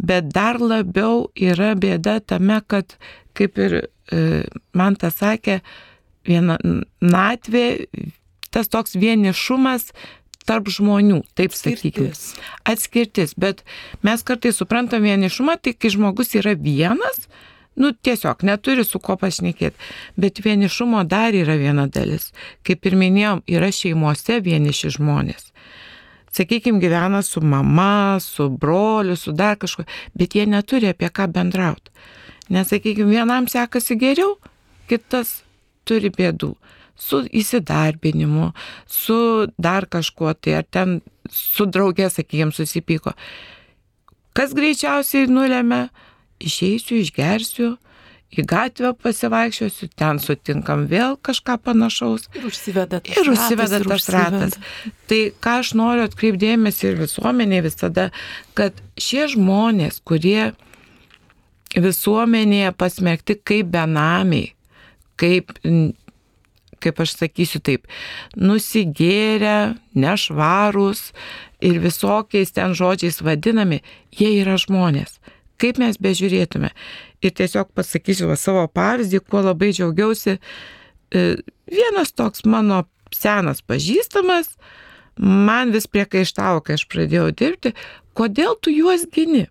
bet 0.01 0.31
dar 0.33 0.61
labiau 0.61 1.27
yra 1.37 1.75
bėda 1.77 2.19
tame, 2.25 2.63
kad, 2.67 2.97
kaip 3.37 3.61
ir 3.61 3.77
e, 3.83 4.45
man 4.73 4.97
tas 4.97 5.21
sakė, 5.21 5.61
vienatvė, 6.27 7.67
tas 8.51 8.73
toks 8.73 8.97
vienišumas 8.97 9.91
tarp 10.47 10.71
žmonių, 10.71 11.21
taip 11.37 11.55
sakykime. 11.57 12.13
Atskirtis. 12.69 13.35
Bet 13.39 13.65
mes 14.07 14.23
kartais 14.27 14.59
suprantam 14.59 15.05
vienišumą, 15.07 15.59
tai 15.61 15.75
kai 15.75 15.91
žmogus 15.93 16.33
yra 16.39 16.55
vienas, 16.59 17.27
nu 17.77 17.93
tiesiog 17.93 18.45
neturi 18.49 18.85
su 18.85 18.99
ko 18.99 19.17
pašnekėti. 19.21 19.77
Bet 20.17 20.41
vienišumo 20.45 21.05
dar 21.09 21.37
yra 21.37 21.57
viena 21.61 21.87
dalis. 21.87 22.33
Kaip 22.67 22.87
ir 22.87 22.97
minėjom, 22.99 23.43
yra 23.47 23.71
šeimose 23.73 24.41
vieniši 24.45 24.95
žmonės. 24.99 25.51
Sakykime, 26.37 26.81
gyvena 26.83 27.23
su 27.25 27.41
mama, 27.41 28.19
su 28.21 28.51
broliu, 28.51 29.17
su 29.17 29.33
dar 29.33 29.57
kažkuo, 29.57 29.87
bet 30.15 30.37
jie 30.37 30.45
neturi 30.47 30.91
apie 30.93 31.09
ką 31.09 31.31
bendrauti. 31.33 31.93
Nes, 32.53 32.69
sakykime, 32.69 33.09
vienam 33.11 33.49
sekasi 33.49 33.97
geriau, 33.99 34.37
kitas 34.91 35.41
turi 35.89 36.13
bėdų 36.13 36.53
su 36.97 37.23
įsidarbinimu, 37.33 38.51
su 38.87 39.19
dar 39.59 39.87
kažkuo 39.87 40.35
tai, 40.35 40.59
ar 40.61 40.67
ten 40.69 41.01
su 41.31 41.67
draugė, 41.67 42.09
sakykime, 42.13 42.53
susipyko. 42.57 43.13
Kas 44.37 44.53
greičiausiai 44.57 45.29
nulėmė, 45.33 45.87
išeisiu, 46.43 47.01
išgersiu, 47.03 47.75
į 48.37 48.43
gatvę 48.49 48.91
pasivaikščiosiu, 49.01 49.89
ten 49.97 50.19
sutinkam 50.21 50.85
vėl 50.91 51.15
kažką 51.25 51.57
panašaus. 51.63 52.27
Ir 52.37 52.49
užsiveda 52.49 53.01
tas 53.01 53.21
ir 53.21 53.31
užsiveda 53.33 53.81
ratas. 53.81 54.07
Tas 54.07 54.15
ratas. 54.15 54.57
Tai 55.09 55.21
ką 55.45 55.59
aš 55.63 55.73
noriu 55.79 56.07
atkreipdėmėsi 56.09 56.91
ir 56.91 56.99
visuomeniai 57.01 57.63
visada, 57.65 58.11
kad 58.59 58.77
šie 59.01 59.29
žmonės, 59.37 60.03
kurie 60.05 60.53
visuomenėje 61.77 62.73
pasmerkti 62.79 63.39
kaip 63.47 63.71
benamiai, 63.73 64.51
kaip 65.21 65.55
kaip 66.87 67.01
aš 67.03 67.17
sakysiu 67.17 67.61
taip, 67.65 67.87
nusigėrę, 68.37 69.77
nešvarūs 69.97 71.09
ir 71.65 71.81
visokiais 71.83 72.53
ten 72.55 72.77
žodžiais 72.77 73.23
vadinami, 73.25 73.81
jie 74.15 74.29
yra 74.43 74.59
žmonės. 74.61 75.17
Kaip 75.61 75.79
mes 75.81 75.97
bežiūrėtume. 76.03 76.73
Ir 77.25 77.33
tiesiog 77.37 77.71
pasakysiu 77.77 78.35
savo 78.37 78.67
pavyzdį, 78.69 79.23
kuo 79.25 79.41
labai 79.47 79.73
džiaugiausi. 79.73 80.37
E, 80.37 81.23
vienas 81.73 82.13
toks 82.13 82.45
mano 82.45 82.85
senas 83.15 83.63
pažįstamas, 83.65 84.51
man 85.17 85.73
vis 85.73 85.87
priekaištavo, 85.89 86.63
kai 86.67 86.77
aš 86.77 86.87
pradėjau 86.93 87.31
dirbti, 87.33 87.73
kodėl 88.17 88.59
tu 88.61 88.73
juos 88.75 89.07
gini? 89.13 89.47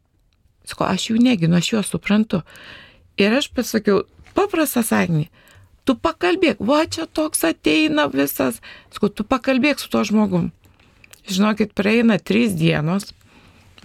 Sako, 0.66 0.90
aš 0.90 1.10
jų 1.12 1.22
neginu, 1.22 1.58
aš 1.58 1.72
juos 1.74 1.92
suprantu. 1.94 2.42
Ir 3.22 3.34
aš 3.38 3.50
pasakiau, 3.56 4.04
paprastą 4.38 4.84
sakinį, 4.86 5.28
tu 5.86 5.96
pakalbėk, 5.96 6.60
va 6.60 6.84
čia 6.90 7.06
toks 7.06 7.46
ateina 7.48 8.08
visas, 8.12 8.60
sakau, 8.94 9.10
tu 9.10 9.26
pakalbėk 9.28 9.82
su 9.82 9.92
tuo 9.94 10.04
žmogum. 10.08 10.50
Žinokit, 11.30 11.74
praeina 11.78 12.20
trys 12.22 12.54
dienos, 12.58 13.14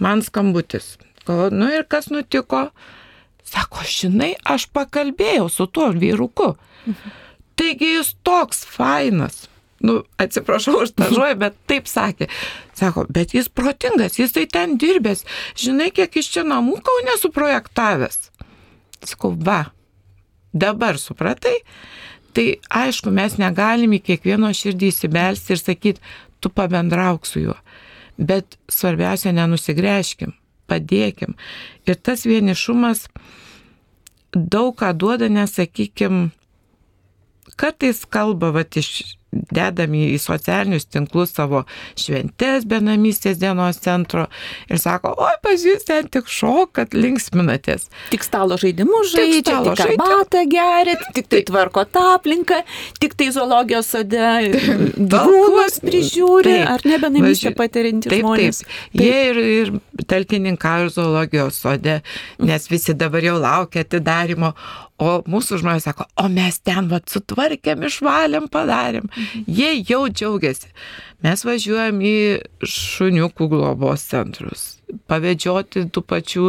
man 0.01 0.21
skambutis. 0.25 0.97
Galvoju, 1.27 1.55
nu 1.55 1.69
ir 1.73 1.85
kas 1.89 2.09
nutiko? 2.13 2.69
Sako, 3.45 3.85
žinai, 3.87 4.33
aš 4.47 4.67
pakalbėjau 4.73 5.49
su 5.51 5.67
tuo 5.67 5.89
vyruku. 5.93 6.53
Mhm. 6.85 7.17
Taigi 7.59 7.95
jis 7.97 8.15
toks 8.25 8.63
fainas. 8.65 9.45
Nu, 9.81 10.01
atsiprašau 10.21 10.85
tą 10.93 11.09
žodį, 11.09 11.35
bet 11.41 11.57
taip 11.69 11.89
sakė. 11.89 12.27
Sako, 12.77 13.07
bet 13.09 13.33
jis 13.33 13.49
protingas, 13.49 14.19
jis 14.19 14.33
tai 14.35 14.45
ten 14.49 14.77
dirbęs. 14.81 15.23
Žinai, 15.57 15.89
kiek 15.95 16.17
iš 16.21 16.29
čia 16.35 16.43
namų 16.45 16.77
kaunė 16.85 17.17
suprojektavęs. 17.21 18.29
Sakau, 19.09 19.33
va, 19.33 19.71
dabar 20.53 20.99
supratai, 21.01 21.55
tai 22.37 22.45
aišku, 22.69 23.09
mes 23.13 23.39
negalim 23.41 23.97
į 23.97 24.03
kiekvieno 24.11 24.51
širdį 24.53 24.91
įsibelsti 24.93 25.55
ir 25.55 25.61
sakyti, 25.63 26.13
tu 26.41 26.53
pabendrauk 26.53 27.25
su 27.25 27.41
juo. 27.41 27.57
Bet 28.21 28.59
svarbiausia, 28.69 29.33
nenusigręžkim, 29.33 30.35
padėkim. 30.71 31.35
Ir 31.85 31.99
tas 31.99 32.25
vienišumas 32.25 33.05
daug 34.31 34.75
ką 34.79 34.93
duoda, 34.95 35.27
nesakykim, 35.27 36.29
kartais 37.59 38.05
kalba, 38.07 38.53
va, 38.55 38.63
iš 38.63 39.17
dedami 39.31 40.09
į 40.11 40.17
socialinius 40.21 40.87
tinklus 40.91 41.31
savo 41.35 41.63
šventės 41.99 42.65
benamystės 42.69 43.39
dienos 43.41 43.79
centro 43.83 44.25
ir 44.69 44.81
sako, 44.81 45.13
oi, 45.15 45.33
pas 45.43 45.63
jūs 45.65 45.85
ten 45.87 46.09
tik 46.11 46.27
šokat, 46.31 46.95
linksminatės. 46.97 47.87
Tik 48.11 48.25
stalo 48.27 48.57
žaidimus 48.59 49.13
žaidžiate, 49.13 49.71
tik, 49.71 49.79
tik 49.79 49.85
arbatą 49.87 50.43
gerit, 50.51 51.07
tik 51.15 51.31
tai 51.31 51.43
tvarko 51.47 51.85
tą 51.87 52.05
aplinką, 52.17 52.61
tik 52.99 53.15
tai 53.19 53.31
zoologijos 53.35 53.91
sode 53.95 54.27
gyvūnus 55.15 55.79
prižiūri, 55.85 56.57
taip, 56.59 56.75
ar 56.75 56.87
ne 56.91 57.01
benamystę 57.05 57.55
patirinti 57.55 58.11
taip, 58.11 58.25
žmonės. 58.25 58.63
Taip, 58.65 58.77
taip. 58.91 59.01
Jie 59.05 59.17
ir, 59.31 59.41
ir 59.55 60.05
talkininkauja 60.11 60.91
zoologijos 60.97 61.63
sode, 61.63 62.01
nes 62.43 62.71
visi 62.71 62.95
dabar 62.97 63.23
jau 63.23 63.39
laukia 63.39 63.85
atidarimo, 63.87 64.55
O 65.01 65.21
mūsų 65.25 65.57
žmonės 65.63 65.87
sako, 65.87 66.05
o 66.21 66.27
mes 66.29 66.59
ten 66.61 66.85
vat 66.91 67.09
sutvarkėm, 67.09 67.87
išvalėm, 67.87 68.45
padarėm. 68.53 69.07
Jie 69.47 69.73
jau 69.87 70.05
džiaugiasi. 70.09 70.71
Mes 71.21 71.43
važiuojam 71.45 72.01
į 72.01 72.15
šuniukų 72.65 73.47
globos 73.51 74.07
centrus, 74.09 74.63
pavedžioti 75.11 75.85
tų 75.93 76.03
pačių 76.09 76.47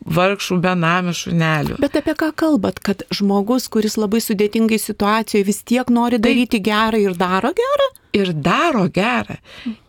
vargšų 0.00 0.56
benamių 0.64 1.14
šunelių. 1.16 1.78
Bet 1.82 1.98
apie 2.00 2.14
ką 2.18 2.30
kalbat, 2.42 2.80
kad 2.82 3.04
žmogus, 3.14 3.68
kuris 3.72 3.98
labai 4.00 4.22
sudėtingai 4.24 4.80
situacijoje 4.80 5.46
vis 5.46 5.60
tiek 5.68 5.90
nori 5.92 6.18
daryti 6.22 6.62
gerą 6.64 7.00
ir 7.02 7.16
daro 7.20 7.52
gerą? 7.56 7.88
Ir 8.16 8.32
daro 8.34 8.86
gerą. 8.90 9.36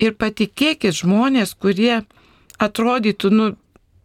Ir 0.03 0.13
patikėkit 0.19 0.99
žmonės, 0.99 1.55
kurie 1.55 2.03
atrodytų, 2.62 3.31
nu, 3.34 3.47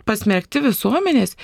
pasmerkti 0.07 0.63
visuomenės, 0.65 1.35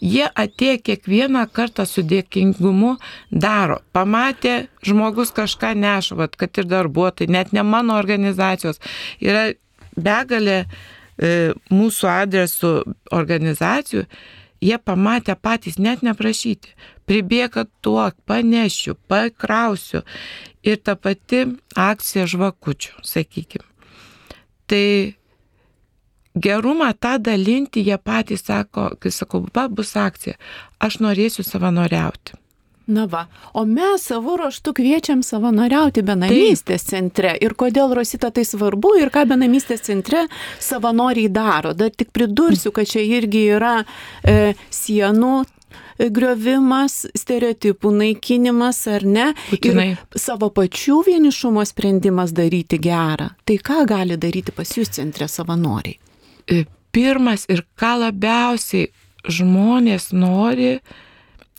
jie 0.00 0.24
atėjo 0.28 0.78
kiekvieną 0.86 1.44
kartą 1.52 1.86
su 1.88 2.04
dėkingumu 2.06 2.96
daro. 3.30 3.80
Pamatė, 3.92 4.68
žmogus 4.86 5.34
kažką 5.34 5.74
nešvat, 5.78 6.38
kad 6.40 6.62
ir 6.62 6.70
darbuotojai, 6.70 7.30
net 7.34 7.52
ne 7.52 7.66
mano 7.66 7.98
organizacijos. 7.98 8.80
Yra 9.20 9.50
begalė 9.96 10.62
E, 11.20 11.52
mūsų 11.70 12.08
adresų 12.08 12.70
organizacijų, 13.12 14.06
jie 14.64 14.78
pamatė 14.80 15.36
patys 15.36 15.78
net 15.78 16.02
neprašyti. 16.02 16.72
Pribėga 17.06 17.66
tuo, 17.84 18.06
panešiu, 18.26 18.96
pakrausiu. 19.10 20.02
Ir 20.64 20.78
ta 20.78 20.94
pati 20.96 21.44
akcija 21.76 22.28
žvakučių, 22.30 23.02
sakykime. 23.06 23.66
Tai 24.70 24.86
gerumą 26.34 26.92
tą 26.98 27.18
dalinti 27.18 27.84
jie 27.84 27.98
patys 27.98 28.44
sako, 28.46 28.90
kai 29.00 29.10
sakau, 29.12 29.44
va 29.54 29.68
bus 29.68 29.96
akcija, 29.96 30.38
aš 30.80 31.00
norėsiu 31.04 31.44
savanoriauti. 31.46 32.38
Na 32.86 33.06
va, 33.06 33.26
o 33.54 33.62
mes 33.64 34.02
savo 34.08 34.34
ruoštų 34.40 34.72
kviečiam 34.74 35.20
savanoriauti 35.22 36.02
benamystės 36.02 36.82
centre. 36.88 37.30
Ir 37.38 37.54
kodėl 37.54 37.94
Rosita 37.94 38.32
tai 38.34 38.42
svarbu 38.44 38.96
ir 38.98 39.12
ką 39.14 39.22
benamystės 39.30 39.86
centre 39.86 40.24
savanoriai 40.58 41.30
daro. 41.30 41.76
Dar 41.78 41.94
tik 41.94 42.10
pridursiu, 42.10 42.74
kad 42.74 42.90
čia 42.90 43.04
irgi 43.06 43.44
yra 43.54 43.76
e, 44.26 44.56
sienų 44.74 45.32
e, 45.44 46.10
griovimas, 46.10 47.04
stereotipų 47.22 47.94
naikinimas 48.02 48.82
ar 48.90 49.06
ne. 49.06 49.30
Būtinai. 49.54 49.88
Ir 49.94 50.22
savo 50.26 50.50
pačių 50.50 51.04
vienišumo 51.06 51.62
sprendimas 51.62 52.34
daryti 52.34 52.82
gerą. 52.82 53.30
Tai 53.46 53.62
ką 53.62 53.84
gali 53.86 54.18
daryti 54.18 54.50
pas 54.50 54.74
jūs 54.74 54.90
centre 54.98 55.30
savanoriai? 55.30 56.00
E, 56.50 56.64
pirmas 56.92 57.46
ir 57.52 57.64
ką 57.78 57.94
labiausiai 58.06 58.90
žmonės 59.30 60.10
nori, 60.16 60.78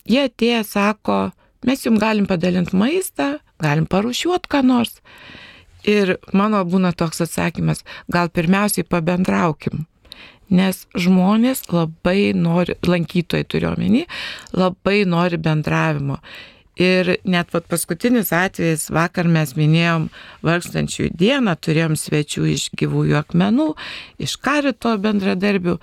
Jie 0.04 0.26
atėjo, 0.28 0.64
sako, 0.68 1.18
mes 1.64 1.86
jums 1.86 2.02
galim 2.04 2.28
padalinti 2.28 2.76
maistą, 2.76 3.38
galim 3.64 3.88
parušiuoti 3.88 4.52
ką 4.52 4.60
nors. 4.68 4.98
Ir 5.88 6.18
mano 6.36 6.60
būna 6.68 6.92
toks 6.96 7.24
atsakymas, 7.24 7.84
gal 8.12 8.32
pirmiausiai 8.32 8.88
pabendraukim. 8.88 9.86
Nes 10.54 10.84
žmonės 11.00 11.64
labai 11.72 12.34
nori, 12.36 12.76
lankytojai 12.84 13.48
turiuomenį, 13.48 14.04
labai 14.60 15.04
nori 15.08 15.40
bendravimo. 15.40 16.20
Ir 16.82 17.20
net 17.30 17.52
pat 17.54 17.68
paskutinis 17.70 18.32
atvejis, 18.34 18.88
vakar 18.90 19.28
mes 19.30 19.52
minėjom 19.54 20.08
vargstančių 20.42 21.12
dieną, 21.14 21.54
turėjom 21.62 21.94
svečių 22.00 22.48
iš 22.50 22.72
gyvųjų 22.80 23.20
akmenų, 23.20 23.68
iš 24.18 24.40
karito 24.42 24.96
bendradarbių. 24.98 25.78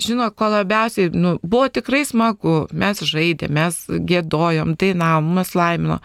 Žinot, 0.00 0.36
ko 0.38 0.46
labiausiai, 0.52 1.10
nu, 1.12 1.34
buvo 1.42 1.66
tikrai 1.74 2.04
smagu, 2.06 2.68
mes 2.70 3.02
žaidėm, 3.02 3.56
mes 3.58 3.80
gėdojom, 3.90 4.76
dainavom, 4.78 5.34
mus 5.40 5.56
laimino. 5.58 5.98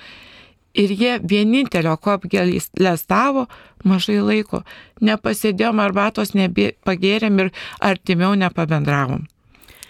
Ir 0.76 0.92
jie 0.92 1.14
vienintelio, 1.22 1.94
ko 2.02 2.18
apgėlėstavo, 2.18 3.46
mažai 3.88 4.18
laiko, 4.20 4.66
nepasėdėjom 5.00 5.80
arbatos, 5.86 6.34
pagėrėm 6.34 7.40
ir 7.46 7.54
artimiau 7.80 8.34
nepabendravom. 8.36 9.30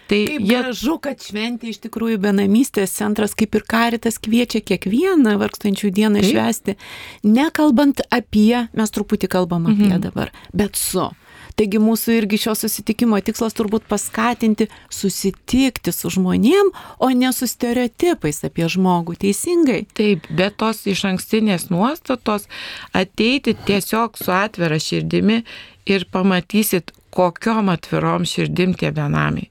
Tai 0.09 0.21
Kaip 0.29 0.45
jie... 0.45 0.61
gražu, 0.61 0.97
kad 1.01 1.21
šventė 1.23 1.71
iš 1.71 1.81
tikrųjų 1.87 2.19
benamystės 2.21 2.93
centras, 2.93 3.33
kaip 3.37 3.57
ir 3.57 3.65
karitas, 3.65 4.19
kviečia 4.21 4.61
kiekvieną 4.61 5.37
vargstančių 5.41 5.91
dieną 5.95 6.21
Taip. 6.21 6.31
švesti, 6.31 6.77
nekalbant 7.25 8.05
apie, 8.13 8.67
mes 8.77 8.93
truputį 8.93 9.31
kalbam 9.33 9.69
apie 9.71 9.89
mhm. 9.89 10.03
dabar, 10.09 10.33
bet 10.53 10.77
su. 10.79 11.09
Taigi 11.55 11.79
mūsų 11.79 12.17
irgi 12.17 12.39
šio 12.43 12.53
susitikimo 12.59 13.17
tikslas 13.23 13.55
turbūt 13.55 13.85
paskatinti 13.87 14.67
susitikti 14.91 15.93
su 15.95 16.11
žmonėm, 16.11 16.71
o 16.99 17.09
ne 17.15 17.31
su 17.35 17.47
stereotipais 17.47 18.43
apie 18.43 18.67
žmogų. 18.71 19.15
Teisingai? 19.21 19.85
Taip, 19.95 20.27
bet 20.35 20.57
tos 20.59 20.83
iš 20.91 21.05
ankstinės 21.13 21.69
nuostatos 21.71 22.49
ateiti 22.91 23.55
tiesiog 23.55 24.19
su 24.19 24.35
atvira 24.35 24.81
širdimi 24.83 25.45
ir 25.87 26.07
pamatysit, 26.11 26.91
kokiom 27.15 27.71
atvirom 27.71 28.25
širdim 28.27 28.75
tie 28.75 28.91
benamiai. 28.91 29.47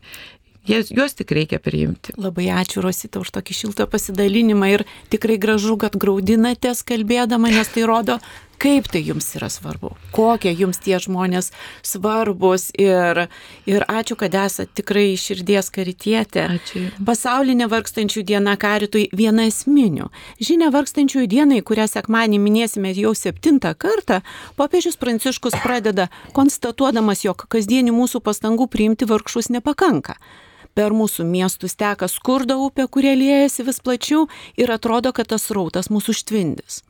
Juos 0.65 1.13
tik 1.13 1.33
reikia 1.37 1.59
priimti. 1.61 2.15
Labai 2.17 2.49
ačiū 2.57 2.81
Rosita 2.81 3.21
už 3.21 3.35
tokį 3.37 3.57
šiltą 3.59 3.85
pasidalinimą 3.91 4.71
ir 4.73 4.85
tikrai 5.13 5.37
gražu, 5.37 5.77
kad 5.77 5.93
graudinatės 6.01 6.81
kalbėdama, 6.89 7.51
nes 7.53 7.69
tai 7.69 7.85
rodo, 7.85 8.17
kaip 8.57 8.87
tai 8.89 9.03
jums 9.05 9.27
yra 9.37 9.51
svarbu, 9.53 9.91
kokie 10.15 10.55
jums 10.57 10.79
tie 10.81 10.97
žmonės 11.03 11.51
svarbus 11.85 12.71
ir, 12.81 13.27
ir 13.69 13.85
ačiū, 13.85 14.17
kad 14.17 14.33
esate 14.41 14.73
tikrai 14.81 15.19
širdies 15.21 15.69
karitietė. 15.75 16.47
Ačiū. 16.57 16.87
Pasaulinė 17.05 17.69
vargstančių 17.69 18.25
diena 18.25 18.57
karitui 18.57 19.11
viena 19.13 19.45
esminių. 19.51 20.09
Žinia 20.41 20.71
vargstančiųjų 20.73 21.29
dienai, 21.35 21.61
kurią 21.61 21.91
sekmanį 21.93 22.41
minėsime 22.41 22.95
jau 22.97 23.13
septintą 23.13 23.75
kartą, 23.77 24.23
popiežius 24.57 24.97
Pranciškus 24.97 25.61
pradeda 25.61 26.09
konstatuodamas, 26.33 27.27
jog 27.29 27.45
kasdienių 27.53 27.93
mūsų 28.01 28.25
pastangų 28.25 28.71
priimti 28.73 29.13
vargšus 29.13 29.53
nepakanka 29.53 30.17
per 30.75 30.95
mūsų 30.95 31.27
miestus 31.29 31.77
teka 31.79 32.09
skurdo 32.11 32.59
upė, 32.67 32.89
kurie 32.91 33.15
liejasi 33.19 33.65
vis 33.67 33.81
plačiau 33.81 34.27
ir 34.61 34.73
atrodo, 34.75 35.13
kad 35.15 35.31
tas 35.33 35.51
rautas 35.55 35.91
mūsų 35.93 36.15
užtvindys. 36.17 36.83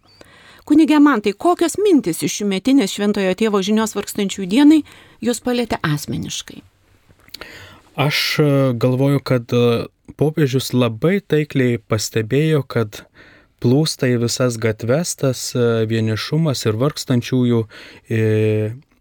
Kunigė 0.65 0.99
man, 1.05 1.21
tai 1.21 1.35
kokios 1.37 1.77
mintis 1.77 2.23
iš 2.25 2.39
šių 2.41 2.47
metinės 2.49 2.95
šventojo 2.97 3.35
tėvo 3.37 3.61
žinios 3.65 3.93
vargstančių 3.97 4.47
dienai 4.49 4.81
jūs 5.25 5.43
palėtė 5.45 5.77
asmeniškai? 5.85 6.63
Aš 8.01 8.21
e, 8.41 8.47
galvoju, 8.81 9.21
kad 9.21 9.53
e, 9.53 9.85
popiežius 10.17 10.73
labai 10.73 11.19
taikliai 11.21 11.77
pastebėjo, 11.79 12.65
kad 12.65 13.05
plūsta 13.61 14.09
į 14.09 14.23
visas 14.25 14.57
gatves 14.61 15.15
tas 15.21 15.45
e, 15.53 15.85
vienišumas 15.91 16.65
ir 16.65 16.81
vargstančiųjų 16.81 17.61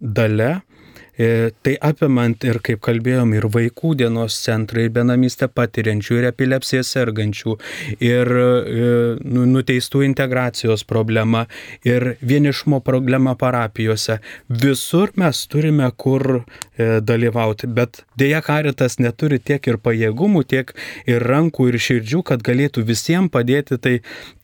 dalė 0.03 0.51
E, 0.51 0.72
tai 1.13 1.75
apimant 1.81 2.41
ir, 2.47 2.57
kaip 2.65 2.81
kalbėjom, 2.83 3.35
ir 3.37 3.45
vaikų 3.53 3.93
dienos 3.99 4.33
centrai, 4.41 4.87
ir 4.87 4.93
benamystę 4.95 5.45
patiriančių, 5.53 6.15
ir 6.17 6.27
epilepsiją 6.31 6.81
sergančių, 6.87 7.53
ir 8.01 8.31
e, 8.33 8.87
nu, 9.21 9.45
nuteistų 9.51 10.01
integracijos 10.07 10.85
problema, 10.89 11.45
ir 11.85 12.15
vienišmo 12.25 12.81
problema 12.85 13.35
parapijose. 13.37 14.19
Visur 14.49 15.13
mes 15.19 15.43
turime 15.51 15.91
kur 15.97 16.39
e, 16.39 16.97
dalyvauti, 17.05 17.69
bet 17.69 18.01
dėja 18.17 18.41
karitas 18.45 18.97
neturi 18.97 19.37
tiek 19.37 19.61
ir 19.69 19.77
pajėgumų, 19.77 20.43
tiek 20.49 20.73
ir 21.05 21.21
rankų, 21.29 21.69
ir 21.69 21.79
širdžių, 21.81 22.23
kad 22.25 22.41
galėtų 22.45 22.85
visiems 22.89 23.29
padėti. 23.33 23.77
Tai 23.83 23.95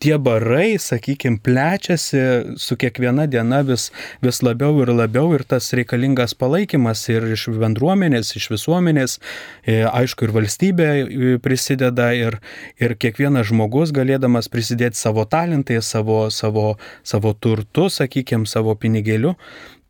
tie 0.02 0.16
barai, 0.22 0.78
sakykime, 0.82 1.42
plečiasi 1.44 2.22
su 2.62 2.78
kiekviena 2.80 3.26
diena 3.30 3.64
vis, 3.66 3.90
vis 4.22 4.44
labiau 4.46 4.84
ir 4.84 4.94
labiau 4.94 5.34
ir 5.34 5.46
tas 5.50 5.74
reikalingas 5.74 6.38
palaikymas 6.38 6.59
palaikymas 6.60 7.08
ir 7.10 7.24
iš 7.34 7.48
bendruomenės, 7.56 8.36
iš 8.36 8.50
visuomenės, 8.52 9.20
e, 9.64 9.84
aišku, 9.86 10.26
ir 10.28 10.34
valstybė 10.36 10.88
e, 11.00 11.38
prisideda 11.40 12.12
ir, 12.14 12.40
ir 12.80 12.96
kiekvienas 12.96 13.48
žmogus 13.48 13.92
galėdamas 13.96 14.50
prisidėti 14.50 14.98
savo 14.98 15.26
talentai, 15.26 15.82
savo, 15.82 16.30
savo, 16.30 16.78
savo 17.04 17.34
turtu, 17.34 17.90
sakykime, 17.90 18.46
savo 18.46 18.76
pinigėliu. 18.76 19.36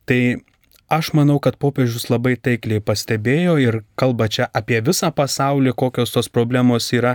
Tai 0.06 0.42
Aš 0.90 1.12
manau, 1.14 1.36
kad 1.38 1.54
popiežius 1.62 2.08
labai 2.10 2.32
taikliai 2.34 2.82
pastebėjo 2.82 3.52
ir 3.62 3.76
kalba 4.02 4.26
čia 4.26 4.48
apie 4.58 4.80
visą 4.82 5.12
pasaulį, 5.14 5.76
kokios 5.78 6.16
tos 6.16 6.32
problemos 6.34 6.88
yra, 6.98 7.12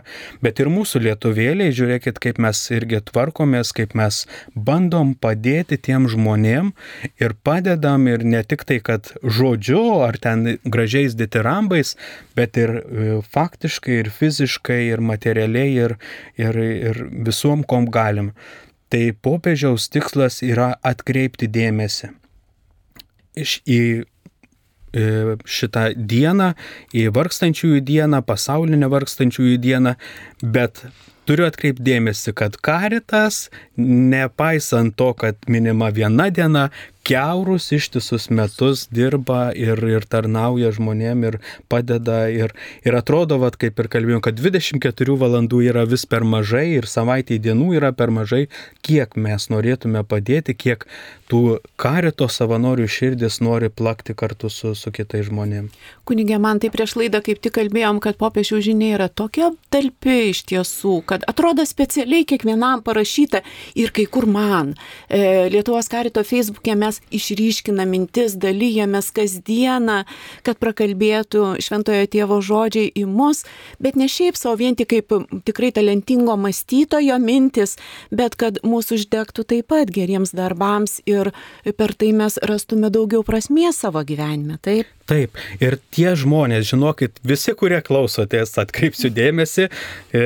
bet 0.47 0.63
ir 0.63 0.71
mūsų 0.71 1.03
lietuvėliai, 1.09 1.75
žiūrėkit, 1.75 2.21
kaip 2.23 2.39
mes 2.39 2.61
irgi 2.71 3.03
tvarkomės, 3.11 3.75
kaip 3.75 3.99
mes 3.99 4.21
bandom 4.55 5.17
padėti 5.19 5.81
tiem 5.89 6.07
žmonėm 6.07 6.71
ir 7.19 7.35
padedam 7.43 8.07
ir 8.07 8.23
ne 8.23 8.47
tik 8.47 8.63
tai, 8.63 8.79
kad 8.79 9.11
žodžiu 9.27 9.83
ar 10.07 10.23
ten 10.23 10.55
gražiais 10.63 11.19
ditirambais, 11.19 11.97
bet 12.39 12.55
ir 12.55 12.79
e, 12.79 13.21
faktiškai, 13.35 14.03
ir 14.05 14.15
fiziškai, 14.15 14.85
ir 14.95 15.03
materialiai, 15.03 15.71
ir, 15.83 15.99
ir, 16.39 16.65
ir 16.95 17.07
visom, 17.27 17.67
kom 17.67 17.91
galim. 17.91 18.37
Tai 18.87 19.09
popiežiaus 19.19 19.91
tikslas 19.91 20.45
yra 20.47 20.77
atkreipti 20.95 21.51
dėmesį 21.51 22.15
iš, 23.37 23.59
į 23.66 23.81
e, 24.94 25.07
šitą 25.44 25.88
dieną, 25.97 26.53
į 26.94 27.09
vargstančiųjų 27.14 27.83
dieną, 27.87 28.23
pasaulinę 28.27 28.90
vargstančiųjų 28.92 29.59
dieną, 29.64 29.94
bet 30.42 30.85
turiu 31.29 31.47
atkreipdėmėsi, 31.49 32.35
kad 32.37 32.57
karitas, 32.64 33.49
nepaisant 33.81 34.97
to, 34.99 35.12
kad 35.18 35.38
minima 35.49 35.90
viena 35.94 36.29
diena, 36.31 36.68
keurus 37.05 37.73
ištisus 37.73 38.31
metus 38.31 38.87
dirba 38.90 39.53
ir, 39.53 39.81
ir 39.85 40.07
tarnauja 40.09 40.73
žmonėm 40.75 41.27
ir 41.29 41.38
padeda. 41.69 42.25
Ir, 42.33 42.55
ir 42.87 42.97
atrodo, 42.97 43.38
vat, 43.43 43.59
kaip 43.61 43.79
ir 43.81 43.90
kalbėjom, 43.93 44.23
kad 44.25 44.38
24 44.40 45.19
valandų 45.21 45.61
yra 45.69 45.85
vis 45.88 46.07
per 46.09 46.25
mažai 46.25 46.67
ir 46.79 46.88
savaitėje 46.88 47.45
dienų 47.49 47.75
yra 47.79 47.93
per 47.93 48.12
mažai, 48.14 48.47
kiek 48.87 49.19
mes 49.21 49.51
norėtume 49.53 50.05
padėti, 50.09 50.57
kiek 50.57 50.88
tų 51.31 51.59
karito 51.81 52.29
savanorių 52.31 52.87
širdis 52.90 53.40
nori 53.45 53.71
plakti 53.73 54.14
kartu 54.17 54.51
su, 54.53 54.75
su 54.77 54.93
kitais 54.95 55.29
žmonėmis. 55.29 55.73
Kunigė, 56.05 56.37
man 56.40 56.61
tai 56.61 56.69
prieš 56.73 56.97
laidą 57.01 57.23
kaip 57.25 57.40
tik 57.45 57.55
kalbėjom, 57.57 58.01
kad 58.05 58.19
popiežių 58.21 58.61
žinia 58.64 58.90
yra 58.99 59.09
tokia 59.09 59.51
talpi 59.73 60.31
iš 60.31 60.45
tiesų, 60.51 60.99
kad 61.09 61.25
atrodo 61.31 61.64
specialiai 61.69 62.27
kiekvienam 62.29 62.85
parašyta 62.85 63.40
ir 63.81 63.93
kai 63.95 64.05
kur 64.05 64.29
man. 64.29 64.75
E, 65.09 65.49
Lietuvos 65.53 65.88
karito 65.93 66.25
Facebook'e 66.27 66.77
mes 66.79 66.94
išryškina 67.15 67.87
mintis, 67.89 68.37
dalyjamės 68.41 69.11
kasdieną, 69.15 70.03
kad 70.47 70.61
prakalbėtų 70.63 71.55
šventojo 71.65 72.09
tėvo 72.13 72.41
žodžiai 72.45 72.91
į 72.95 73.07
mus, 73.11 73.45
bet 73.83 73.99
ne 74.01 74.09
šiaip 74.11 74.39
savo 74.39 74.59
vien 74.61 74.77
tik 74.79 74.91
kaip 74.95 75.15
tikrai 75.47 75.73
talentingo 75.75 76.37
mąstytojo 76.41 77.19
mintis, 77.23 77.77
bet 78.15 78.39
kad 78.41 78.61
mūsų 78.65 79.01
uždegtų 79.01 79.47
taip 79.51 79.71
pat 79.73 79.93
geriems 79.95 80.35
darbams 80.37 81.01
ir 81.09 81.33
per 81.79 81.95
tai 81.99 82.13
mes 82.17 82.39
rastume 82.43 82.91
daugiau 82.93 83.25
prasmės 83.27 83.81
savo 83.85 84.05
gyvenime. 84.07 84.59
Taip. 84.63 84.91
Taip, 85.09 85.37
ir 85.61 85.77
tie 85.93 86.15
žmonės, 86.17 86.71
žinokit, 86.71 87.19
visi, 87.29 87.53
kurie 87.59 87.83
klausotės, 87.85 88.55
atkreipsiu 88.61 89.11
dėmesį, 89.13 89.69
e, 90.17 90.25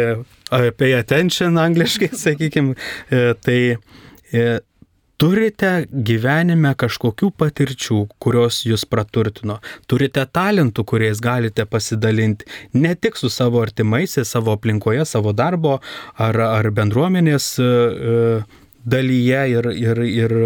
pay 0.78 0.94
attention 0.94 1.58
angliškai, 1.58 2.12
sakykime, 2.24 2.76
tai 3.42 3.58
e, 3.74 4.44
turite 5.18 5.72
gyvenime 5.90 6.72
kažkokių 6.78 7.32
patirčių, 7.40 8.00
kurios 8.22 8.62
jūs 8.66 8.86
praturtino, 8.88 9.58
turite 9.90 10.24
talentų, 10.24 10.84
kuriais 10.92 11.22
galite 11.22 11.66
pasidalinti 11.66 12.46
ne 12.78 12.94
tik 12.94 13.18
su 13.18 13.30
savo 13.32 13.62
artimaisiais, 13.64 14.30
savo 14.30 14.54
aplinkoje, 14.54 15.04
savo 15.08 15.34
darbo 15.34 15.78
ar, 16.16 16.38
ar 16.38 16.70
bendruomenės 16.74 17.50
e, 17.58 17.72
dalyje 18.88 19.42
ir, 19.56 19.72
ir, 19.74 20.06
ir 20.06 20.38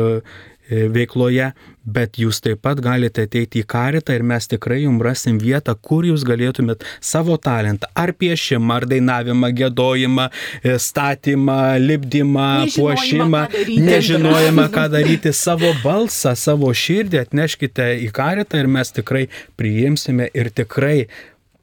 E, 0.72 0.86
veikloje, 0.88 1.50
bet 1.84 2.18
jūs 2.20 2.40
taip 2.42 2.62
pat 2.62 2.80
galite 2.82 3.24
ateiti 3.26 3.62
į 3.62 3.66
karitą 3.68 4.14
ir 4.14 4.24
mes 4.26 4.46
tikrai 4.50 4.82
jums 4.84 5.02
rasim 5.02 5.38
vietą, 5.42 5.74
kur 5.74 6.06
jūs 6.06 6.24
galėtumėt 6.26 6.84
savo 7.02 7.36
talentą, 7.42 7.90
ar 7.98 8.12
piešimą, 8.18 8.76
ar 8.76 8.86
dainavimą, 8.90 9.50
gėdojimą, 9.58 10.28
e, 10.62 10.76
statymą, 10.78 11.58
lipdymą, 11.82 12.48
puošimą, 12.76 13.42
nežinojimą, 13.88 14.68
ką 14.74 14.86
daryti, 14.92 15.34
savo 15.34 15.72
balsą, 15.82 16.36
savo 16.38 16.70
širdį 16.70 17.22
atneškite 17.24 17.88
į 18.06 18.12
karitą 18.14 18.62
ir 18.62 18.70
mes 18.70 18.94
tikrai 18.94 19.26
priimsime 19.58 20.30
ir 20.34 20.52
tikrai 20.54 21.08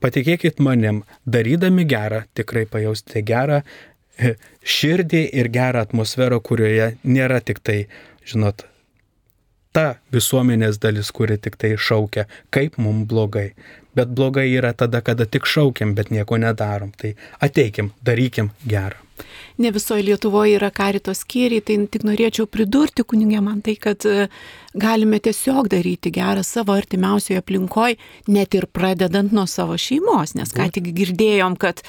patikėkit 0.03 0.60
manim, 0.63 1.03
darydami 1.27 1.86
gerą, 1.88 2.23
tikrai 2.36 2.65
pajausite 2.69 3.23
gerą 3.27 3.62
e, 4.19 4.36
širdį 4.63 5.23
ir 5.41 5.51
gerą 5.53 5.86
atmosferą, 5.88 6.39
kurioje 6.43 6.93
nėra 7.03 7.39
tik 7.43 7.63
tai, 7.63 7.79
žinot, 8.27 8.65
ta 9.79 9.89
visuomenės 10.15 10.79
dalis, 10.83 11.11
kuri 11.15 11.37
tik 11.41 11.57
tai 11.59 11.75
šaukia, 11.79 12.27
kaip 12.55 12.79
mums 12.81 13.07
blogai. 13.09 13.51
Bet 13.97 14.11
blogai 14.15 14.47
yra 14.53 14.73
tada, 14.77 15.01
kada 15.05 15.25
tik 15.25 15.47
šaukiam, 15.49 15.95
bet 15.97 16.11
nieko 16.13 16.37
nedarom. 16.39 16.91
Tai 16.99 17.15
ateikim, 17.45 17.93
darykim 18.05 18.51
gerą. 18.69 18.99
Ne 19.59 19.73
visoje 19.75 20.05
Lietuvoje 20.07 20.55
yra 20.55 20.69
karitos 20.71 21.25
skyriai, 21.25 21.63
tai 21.65 21.75
tik 21.91 22.05
norėčiau 22.07 22.47
pridurti 22.47 23.03
kunigė 23.03 23.41
man 23.43 23.59
tai, 23.65 23.75
kad 23.75 24.05
e, 24.07 24.29
galime 24.79 25.19
tiesiog 25.19 25.67
daryti 25.73 26.13
gerą 26.15 26.45
savo 26.47 26.77
artimiausioje 26.79 27.41
aplinkoje, 27.41 27.97
net 28.31 28.55
ir 28.55 28.69
pradedant 28.71 29.35
nuo 29.35 29.43
savo 29.51 29.75
šeimos, 29.75 30.37
nes 30.39 30.55
ką 30.55 30.69
tik 30.77 30.87
girdėjom, 30.95 31.59
kad 31.59 31.83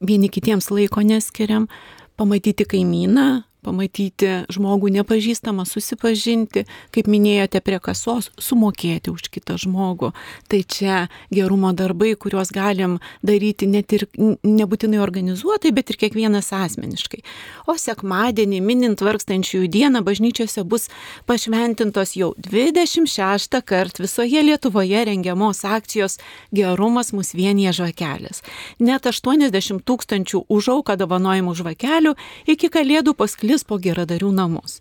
vieni 0.00 0.32
kitiems 0.32 0.70
laiko 0.72 1.04
neskiriam, 1.04 1.68
pamatyti 2.16 2.64
kaimyną, 2.72 3.28
pamatyti 3.64 4.44
žmogų 4.52 4.90
nepažįstamą, 4.94 5.66
susipažinti, 5.68 6.64
kaip 6.94 7.08
minėjote, 7.10 7.60
prie 7.64 7.78
kasos, 7.82 8.30
sumokėti 8.40 9.12
už 9.12 9.28
kitą 9.32 9.58
žmogų. 9.60 10.12
Tai 10.48 10.60
čia 10.64 10.96
gerumo 11.34 11.72
darbai, 11.76 12.14
kuriuos 12.16 12.52
galim 12.54 12.98
daryti 13.26 13.68
net 13.70 13.92
ir 13.92 14.06
nebūtinai 14.16 15.00
organizuotai, 15.02 15.74
bet 15.76 15.92
ir 15.92 16.00
kiekvienas 16.00 16.50
asmeniškai. 16.56 17.20
O 17.68 17.76
sekmadienį, 17.76 18.62
minint 18.64 19.04
vargstančiųjų 19.04 19.68
dieną, 19.70 20.02
bažnyčiose 20.06 20.64
bus 20.64 20.88
pašventintos 21.28 22.16
jau 22.16 22.32
26 22.48 23.60
kart 23.66 24.00
visoje 24.00 24.42
Lietuvoje 24.46 25.04
rengiamos 25.04 25.64
akcijos 25.68 26.18
Gerumas 26.54 27.12
mus 27.12 27.34
vienyje 27.36 27.76
žvakelės. 27.82 28.40
Net 28.80 29.06
80 29.06 29.84
tūkstančių 29.84 30.44
už 30.48 30.72
auką 30.78 30.96
dovanojimų 30.96 31.54
žvakelių 31.60 32.16
iki 32.50 32.70
kalėdų 32.72 33.14
pasklido 33.18 33.49
šalis 33.50 33.64
po 33.66 33.80
geradarių 33.82 34.28
namus 34.30 34.76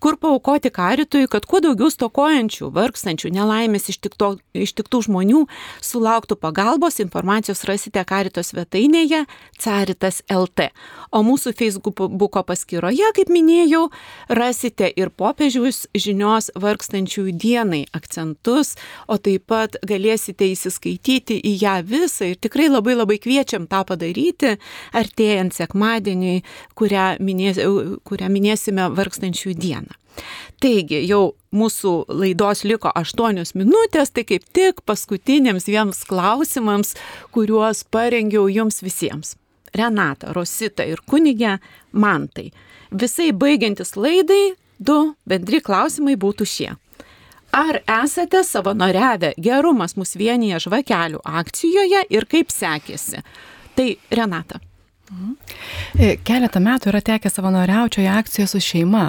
kur 0.00 0.16
paukoti 0.20 0.70
karitui, 0.70 1.26
kad 1.30 1.46
kuo 1.48 1.60
daugiau 1.64 1.90
stokojančių, 1.92 2.70
vargstančių, 2.74 3.30
nelaimės 3.34 3.90
ištikto, 3.92 4.34
ištiktų 4.56 5.02
žmonių 5.06 5.44
sulauktų 5.84 6.36
pagalbos, 6.40 7.00
informacijos 7.02 7.64
rasite 7.68 8.02
karito 8.06 8.42
svetainėje 8.44 9.24
Caritas 9.60 10.22
LT. 10.30 10.70
O 11.12 11.22
mūsų 11.26 11.52
Facebook'o 11.58 12.44
paskyroje, 12.46 13.10
kaip 13.16 13.32
minėjau, 13.32 13.88
rasite 14.28 14.88
ir 14.90 15.10
popiežiaus 15.10 15.86
žinios 15.94 16.50
vargstančiųjų 16.54 17.34
dienai 17.40 17.82
akcentus, 17.96 18.76
o 19.10 19.18
taip 19.18 19.48
pat 19.50 19.76
galėsite 19.86 20.50
įsiskaityti 20.52 21.40
į 21.40 21.56
ją 21.64 21.76
visą 21.86 22.30
ir 22.30 22.40
tikrai 22.40 22.68
labai 22.70 22.96
labai 22.98 23.18
kviečiam 23.22 23.66
tą 23.70 23.82
padaryti, 23.88 24.56
artėjant 24.96 25.56
sekmadieniui, 25.56 26.40
kurią, 26.78 27.06
minės, 27.24 27.60
kurią 28.06 28.30
minėsime 28.32 28.90
vargstančiųjų 28.96 29.56
dieną 29.60 29.69
dieną. 29.70 29.96
Taigi, 30.60 31.00
jau 31.08 31.32
mūsų 31.56 31.92
laidos 32.12 32.64
liko 32.68 32.92
8 32.92 33.54
minutės, 33.56 34.12
tai 34.12 34.26
kaip 34.28 34.44
tik 34.52 34.82
paskutiniams 34.84 35.64
dviems 35.68 36.02
klausimams, 36.08 36.94
kuriuos 37.32 37.86
parengiau 37.88 38.48
jums 38.52 38.82
visiems. 38.84 39.36
Renata, 39.74 40.34
Rosita 40.34 40.84
ir 40.84 41.00
kunigė 41.06 41.58
Mantai. 41.92 42.50
Visai 42.90 43.30
baigiantis 43.32 43.94
laidai, 43.96 44.56
du 44.78 45.14
bendri 45.24 45.62
klausimai 45.62 46.16
būtų 46.18 46.46
šie. 46.46 46.70
Ar 47.54 47.80
esate 48.02 48.44
savanoriavę 48.46 49.32
gerumas 49.42 49.96
mus 49.98 50.14
vienyje 50.18 50.60
žvakelių 50.66 51.22
akcijoje 51.26 52.04
ir 52.10 52.26
kaip 52.30 52.52
sekėsi? 52.54 53.24
Tai 53.74 53.88
Renata. 54.10 54.60
E, 55.98 56.14
keletą 56.22 56.60
metų 56.62 56.92
yra 56.92 57.00
tekę 57.02 57.30
savanoriaučioje 57.30 58.08
akcijoje 58.12 58.46
su 58.50 58.60
šeima. 58.62 59.04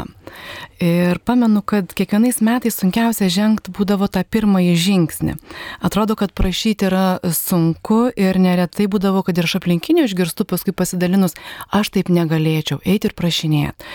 Ir 0.81 1.19
pamenu, 1.27 1.61
kad 1.61 1.93
kiekvienais 1.93 2.39
metais 2.41 2.79
sunkiausia 2.81 3.29
žengti 3.29 3.73
būdavo 3.75 4.07
tą 4.09 4.23
pirmąjį 4.25 4.75
žingsnį. 4.85 5.35
Atrodo, 5.85 6.17
kad 6.17 6.33
prašyti 6.37 6.89
yra 6.89 7.05
sunku 7.37 8.07
ir 8.17 8.39
neretai 8.41 8.89
būdavo, 8.91 9.21
kad 9.27 9.37
ir 9.37 9.49
iš 9.49 9.59
aplinkinių 9.61 10.07
išgirstų 10.09 10.47
paskui 10.49 10.73
pasidalinus, 10.73 11.37
aš 11.69 11.93
taip 11.97 12.09
negalėčiau 12.09 12.81
eiti 12.81 13.11
ir 13.11 13.17
prašinėti. 13.17 13.91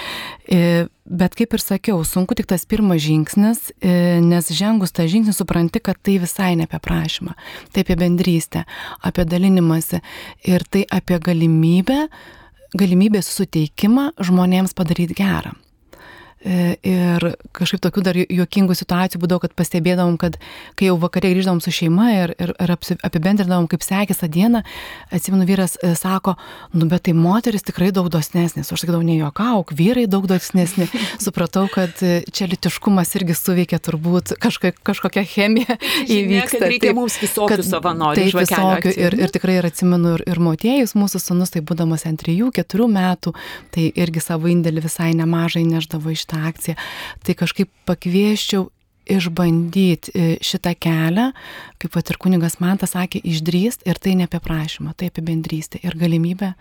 Bet 1.07 1.37
kaip 1.39 1.55
ir 1.55 1.63
sakiau, 1.63 2.01
sunku 2.03 2.35
tik 2.35 2.49
tas 2.51 2.65
pirmas 2.67 2.99
žingsnis, 3.05 3.69
e, 3.79 4.19
nes 4.25 4.49
žengus 4.51 4.91
tą 4.91 5.07
žingsnį 5.07 5.35
supranti, 5.37 5.79
kad 5.79 6.01
tai 6.03 6.17
visai 6.19 6.57
ne 6.59 6.67
apie 6.67 6.81
prašymą, 6.83 7.37
tai 7.71 7.85
apie 7.87 7.95
bendrystę, 8.01 8.65
apie 9.07 9.23
dalinimąsi 9.25 10.01
ir 10.51 10.67
tai 10.67 10.83
apie 10.91 11.21
galimybę, 11.23 12.09
galimybės 12.75 13.31
suteikimą 13.31 14.17
žmonėms 14.19 14.75
padaryti 14.75 15.15
gerą. 15.15 15.55
E, 16.45 16.77
ir 16.85 17.25
kažkaip 17.57 17.81
tokių 17.81 18.03
dar 18.05 18.17
juokingų 18.21 18.75
situacijų 18.77 19.23
būdavo, 19.23 19.41
kad 19.47 19.55
pastebėdavom, 19.57 20.19
kad 20.21 20.37
kai 20.77 20.91
jau 20.91 20.99
vakarė 21.01 21.31
grįždavom 21.33 21.63
su 21.65 21.73
šeima 21.73 22.11
ir, 22.13 22.35
ir, 22.37 22.53
ir 22.61 22.73
apibendrinavom, 23.09 23.65
kaip 23.73 23.81
sekėsi 23.81 24.21
tą 24.21 24.29
dieną, 24.35 24.61
atsimenu, 25.17 25.47
vyras 25.49 25.79
e, 25.81 25.95
sako, 25.97 26.35
nu 26.77 26.91
bet 26.91 27.07
tai 27.09 27.15
moteris 27.17 27.65
tikrai 27.65 27.89
daug 27.97 28.11
dosnesnės. 28.13 28.69
Aš 28.69 28.85
sakydavau, 28.85 29.07
ne 29.07 29.17
juokauk, 29.17 29.73
vyrai 29.79 30.05
daug 30.13 30.29
dosnesni. 30.29 30.91
Supratau, 31.25 31.65
kad 31.73 32.05
e, 32.05 32.21
čia 32.29 32.51
litiškumas 32.53 33.17
irgi 33.17 33.39
suveikia 33.41 33.81
turbūt 33.81 34.37
kažkokia, 34.43 34.77
kažkokia 34.85 35.25
chemija 35.33 35.79
įvyksta. 36.05 36.61
Kad 36.61 36.69
reikia 36.69 36.91
taip, 36.91 37.01
mums 37.01 37.17
visokių 37.23 37.65
savanorių. 37.65 38.29
Taip, 38.29 38.39
visokių. 38.43 38.95
Ir, 39.07 39.19
ir 39.25 39.35
tikrai 39.35 39.57
ir 39.63 39.71
atsimenu, 39.71 40.19
ir, 40.21 40.27
ir 40.37 40.45
motiejus, 40.45 40.93
mūsų 41.01 41.25
sunus, 41.31 41.57
tai 41.57 41.65
būdamas 41.65 42.05
ant 42.07 42.21
3-4 42.29 42.93
metų, 42.93 43.35
tai 43.73 43.89
irgi 43.97 44.23
savo 44.29 44.53
indėlį 44.53 44.85
visai 44.85 45.11
nemažai 45.17 45.65
neždavo 45.65 46.13
iš 46.13 46.26
šitą 46.27 46.43
akciją, 46.51 46.75
tai 47.25 47.35
kažkaip 47.39 47.71
pakvieščiau 47.87 48.67
išbandyti 49.07 50.11
e, 50.19 50.25
šitą 50.43 50.73
kelią, 50.83 51.29
kaip 51.79 51.93
pat 51.95 52.11
ir 52.11 52.19
kunigas 52.19 52.59
man 52.61 52.79
tas 52.79 52.97
sakė, 52.97 53.21
išdrįst 53.23 53.87
ir 53.87 53.99
tai 54.03 54.17
ne 54.19 54.27
apie 54.27 54.41
prašymą, 54.43 54.97
tai 54.99 55.13
apie 55.13 55.23
bendrystę 55.23 55.79
ir 55.87 55.95
galimybę 55.97 56.55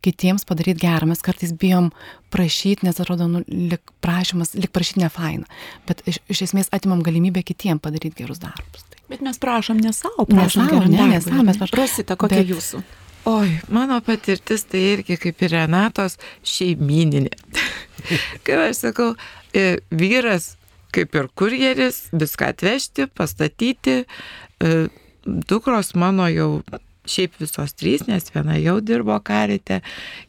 kitiems 0.00 0.46
padaryti 0.48 0.80
gerą. 0.80 1.04
Mes 1.10 1.20
kartais 1.20 1.52
bijom 1.52 1.90
prašyti, 2.32 2.86
nes 2.88 2.96
atrodo, 3.02 3.26
nu, 3.28 3.42
lik 3.48 3.82
prašymas, 4.00 4.54
lik 4.56 4.72
prašyti 4.72 5.02
ne 5.02 5.10
faina. 5.12 5.44
Bet 5.86 6.00
iš, 6.08 6.22
iš 6.32 6.40
esmės 6.48 6.72
atimam 6.72 7.02
galimybę 7.04 7.42
kitiems 7.44 7.82
padaryti 7.84 8.22
gerus 8.22 8.40
darbus. 8.40 8.86
Tai. 8.88 9.02
Bet 9.12 9.20
mes 9.20 9.36
prašom 9.42 9.76
ne 9.84 9.92
savo, 9.92 10.24
Ne 10.30 10.38
prašom 10.40 10.64
sau, 10.64 10.72
geram 10.72 10.90
ne, 10.96 11.06
ne 11.12 11.20
sau, 11.20 11.42
mes 11.44 11.60
prašom- 11.60 11.76
Rosita, 11.82 12.16
kokia 12.16 12.40
Bet- 12.40 12.48
jūsų? 12.54 12.80
Oi, 13.24 13.58
mano 13.68 13.98
patirtis 14.00 14.64
tai 14.64 14.80
irgi 14.94 15.18
kaip 15.20 15.42
ir 15.44 15.52
Renatos 15.52 16.16
šeimininė. 16.46 17.34
kaip 18.46 18.62
aš 18.62 18.86
sakau, 18.86 19.10
e, 19.52 19.82
vyras 19.92 20.54
kaip 20.94 21.14
ir 21.14 21.28
kurjeris, 21.36 22.06
viską 22.16 22.48
atvežti, 22.54 23.06
pastatyti. 23.12 24.04
e, 24.60 24.88
Dukros 25.26 25.92
mano 26.00 26.30
jau 26.32 26.62
šiaip 27.04 27.36
visos 27.42 27.76
trys, 27.76 28.06
nes 28.08 28.32
viena 28.32 28.56
jau 28.56 28.78
dirbo 28.80 29.18
karite, 29.20 29.82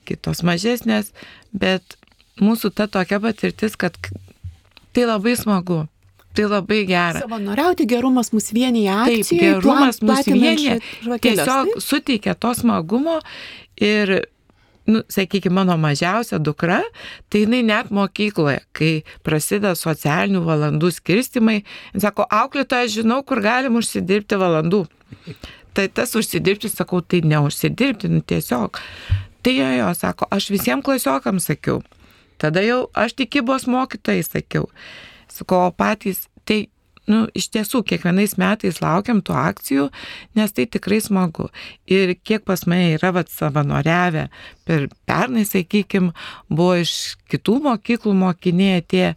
kitos 0.03 0.43
mažesnės, 0.43 1.13
bet 1.55 1.95
mūsų 2.43 2.73
ta 2.75 2.89
tokia 2.91 3.21
patirtis, 3.23 3.77
kad 3.79 3.95
tai 4.91 5.07
labai 5.07 5.37
smagu, 5.39 5.85
tai 6.35 6.47
labai 6.47 6.81
gera. 6.87 7.21
Savanoriauti 7.23 7.87
gerumas 7.89 8.31
mus 8.33 8.51
vienyje 8.55 8.97
Taip, 9.09 9.31
gerumas 9.39 9.99
platinant 9.99 10.41
vienyje 10.41 10.77
tiesiog 11.23 11.71
taip? 11.73 11.83
suteikia 11.83 12.35
to 12.35 12.53
smagumo 12.55 13.19
ir, 13.81 14.13
nu, 14.87 15.03
sakykime, 15.11 15.53
mano 15.59 15.77
mažiausia 15.77 16.39
dukra, 16.39 16.81
tai 17.29 17.43
jinai 17.45 17.61
net 17.67 17.91
mokykloje, 17.93 18.61
kai 18.77 18.91
prasideda 19.27 19.73
socialinių 19.77 20.43
valandų 20.47 20.91
skirstimai, 20.95 21.61
sako, 21.99 22.27
auklėtoja, 22.31 22.91
žinau, 22.99 23.21
kur 23.27 23.43
galim 23.43 23.79
užsidirbti 23.81 24.39
valandų. 24.39 24.85
Tai 25.75 25.87
tas 25.87 26.15
užsidirbti, 26.19 26.71
sakau, 26.71 26.99
tai 27.01 27.21
neužsidirbti, 27.23 28.09
nu 28.11 28.23
tiesiog. 28.27 28.79
Tai 29.41 29.53
jo, 29.55 29.69
jo, 29.77 29.87
sako, 29.97 30.27
aš 30.31 30.51
visiems 30.53 30.85
klasiokams 30.85 31.47
sakiau. 31.49 31.79
Tada 32.41 32.63
jau 32.65 32.87
aš 32.97 33.15
tikybos 33.17 33.67
mokytojai 33.69 34.23
sakiau. 34.25 34.67
Sakau, 35.31 35.65
o 35.69 35.71
patys, 35.75 36.25
tai, 36.47 36.65
nu, 37.09 37.23
iš 37.37 37.49
tiesų, 37.53 37.83
kiekvienais 37.87 38.35
metais 38.41 38.81
laukiam 38.83 39.21
tų 39.25 39.35
akcijų, 39.37 39.87
nes 40.37 40.55
tai 40.55 40.67
tikrai 40.71 41.01
smagu. 41.03 41.49
Ir 41.89 42.15
kiek 42.19 42.45
pas 42.47 42.65
mane 42.69 42.95
yra 42.97 43.13
vat, 43.15 43.31
savanoriavę, 43.31 44.27
per 44.67 44.89
pernai, 45.09 45.45
sakykime, 45.47 46.11
buvo 46.51 46.81
iš 46.83 47.15
kitų 47.31 47.61
mokyklų 47.67 48.15
mokiniai 48.25 48.81
atėję. 48.83 49.15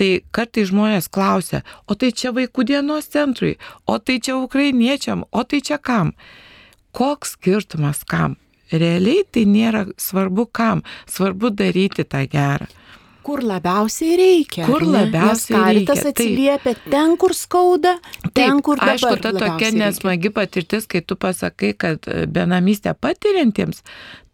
Tai 0.00 0.08
kartai 0.32 0.64
žmonės 0.66 1.10
klausia, 1.12 1.60
o 1.84 1.94
tai 1.94 2.14
čia 2.16 2.30
vaikų 2.32 2.64
dienos 2.66 3.10
centrui, 3.12 3.58
o 3.84 3.98
tai 4.00 4.16
čia 4.24 4.38
ukrainiečiam, 4.40 5.26
o 5.30 5.44
tai 5.44 5.60
čia 5.60 5.76
kam? 5.76 6.14
Koks 6.96 7.36
skirtumas 7.36 8.00
kam? 8.08 8.38
Realiai 8.72 9.26
tai 9.28 9.44
nėra 9.44 9.84
svarbu 10.00 10.46
kam, 10.48 10.80
svarbu 11.04 11.52
daryti 11.52 12.08
tą 12.08 12.24
gerą. 12.32 12.70
Kur 13.22 13.42
labiausiai 13.46 14.16
reikia. 14.18 14.64
Kur 14.66 14.82
labiausiai 14.82 15.58
Nes 15.58 15.76
reikia, 15.76 15.94
taip. 15.94 16.08
atsiliepia 16.12 16.74
ten, 16.90 17.16
kur 17.20 17.34
skauda, 17.38 17.96
ten, 18.24 18.32
Taip, 18.34 18.62
kur 18.66 18.80
dabar 18.80 18.96
aišku, 18.96 19.12
ta 19.14 19.30
tokia 19.30 19.32
labiausiai 19.38 19.70
reikia. 19.70 19.84
nesmagi 19.86 20.30
patirtis, 20.34 20.88
kai 20.90 21.00
tu 21.06 21.14
pasakai, 21.16 21.70
kad 21.78 22.08
e, 22.10 22.24
benamystę 22.26 22.94
patiriantiems, 22.98 23.84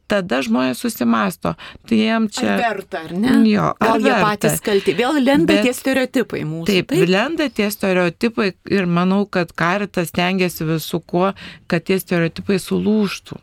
tada 0.09 0.39
žmonės 0.41 0.81
susimasto. 0.81 1.53
Tai 1.85 1.99
jiem 2.01 2.31
Čia... 2.33 2.47
Ar 2.55 2.63
verta, 2.65 3.03
ar 3.05 3.13
ne? 3.13 3.35
Jo, 3.51 3.67
ar 3.77 3.91
Gal 3.91 4.01
jie 4.07 4.09
verta? 4.15 4.25
patys 4.31 4.63
kalti. 4.65 4.95
Vėl 4.97 5.19
lenda 5.21 5.53
Bet- 5.53 5.67
tie 5.69 5.75
stereotipai 5.77 6.41
mūsų. 6.49 6.65
Taip, 6.71 6.89
taip, 6.95 7.05
lenda 7.13 7.51
tie 7.53 7.69
stereotipai 7.75 8.49
ir 8.73 8.89
manau, 8.89 9.27
kad 9.29 9.53
karitas 9.53 10.15
tengiasi 10.17 10.65
visų 10.65 11.03
kuo, 11.05 11.35
kad 11.69 11.85
tie 11.85 12.01
stereotipai 12.01 12.57
sulūštų. 12.57 13.37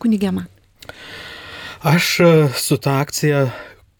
Kunigė 0.00 0.32
man. 0.40 0.48
Aš 1.86 2.08
e, 2.24 2.30
su 2.56 2.76
ta 2.80 2.96
akcija 3.04 3.44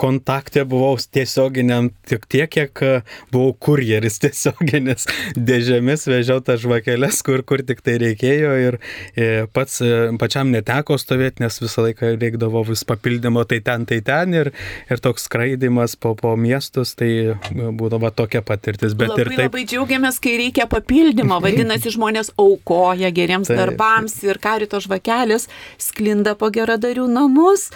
kontakte 0.00 0.64
buvau 0.68 0.96
tiesioginiam 0.98 1.90
tik 2.08 2.26
tiek, 2.30 2.50
kiek 2.52 2.82
e, 2.84 2.92
buvau 3.32 3.54
kurjeris 3.66 4.18
tiesioginis 4.24 5.08
dėžėmis, 5.36 6.06
vežiau 6.10 6.42
tas 6.44 6.60
žvakeles, 6.62 7.22
kur, 7.26 7.42
kur 7.46 7.64
tik 7.66 7.82
tai 7.86 7.96
reikėjo 8.02 8.52
ir 8.62 8.78
e, 9.16 9.28
pats 9.52 9.80
e, 9.84 9.92
pačiam 10.20 10.52
neteko 10.52 10.98
stovėti, 11.00 11.44
nes 11.44 11.60
visą 11.62 11.86
laiką 11.88 12.14
reikdavo 12.16 12.64
vis 12.68 12.84
papildymo 12.88 13.46
tai 13.48 13.60
ten, 13.64 13.86
tai 13.88 14.00
ten 14.06 14.36
ir, 14.36 14.52
ir 14.90 15.02
toks 15.02 15.26
skraidimas 15.30 15.96
po, 16.00 16.14
po 16.18 16.36
miestus, 16.40 16.94
tai 16.98 17.10
būdavo 17.50 18.10
tokia 18.16 18.42
patirtis, 18.46 18.94
bet 18.98 19.12
labai, 19.12 19.24
ir 19.24 19.32
taip. 19.32 19.44
Labai 19.48 19.66
džiaugiamės, 19.68 20.20
kai 20.22 20.36
reikia 20.42 20.68
papildymo. 20.70 21.40
Vadinasi, 21.46 21.92
žmonės 21.94 22.32
aukoja 22.40 23.12
geriems 23.14 23.50
Taip. 23.50 23.60
darbams 23.60 24.18
ir 24.26 24.40
karito 24.42 24.80
žvakelis 24.82 25.48
sklinda 25.82 26.36
po 26.38 26.50
geradarių 26.52 27.06
namus. 27.10 27.70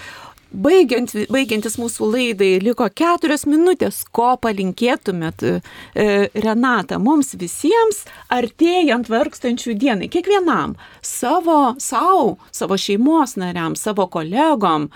Baigiant, 0.51 1.13
baigiantis 1.31 1.77
mūsų 1.79 2.09
laidai, 2.11 2.49
liko 2.59 2.89
keturios 2.91 3.45
minutės, 3.47 4.01
ko 4.11 4.33
palinkėtumėt, 4.43 5.45
e, 5.47 6.09
Renata, 6.43 6.99
mums 6.99 7.37
visiems, 7.39 8.03
artėjant 8.35 9.07
vargstančių 9.13 9.77
dienai, 9.79 10.09
kiekvienam, 10.11 10.75
savo, 11.07 11.77
savo, 11.79 12.35
savo 12.51 12.75
šeimos 12.75 13.37
nariam, 13.39 13.77
savo 13.79 14.09
kolegom. 14.11 14.89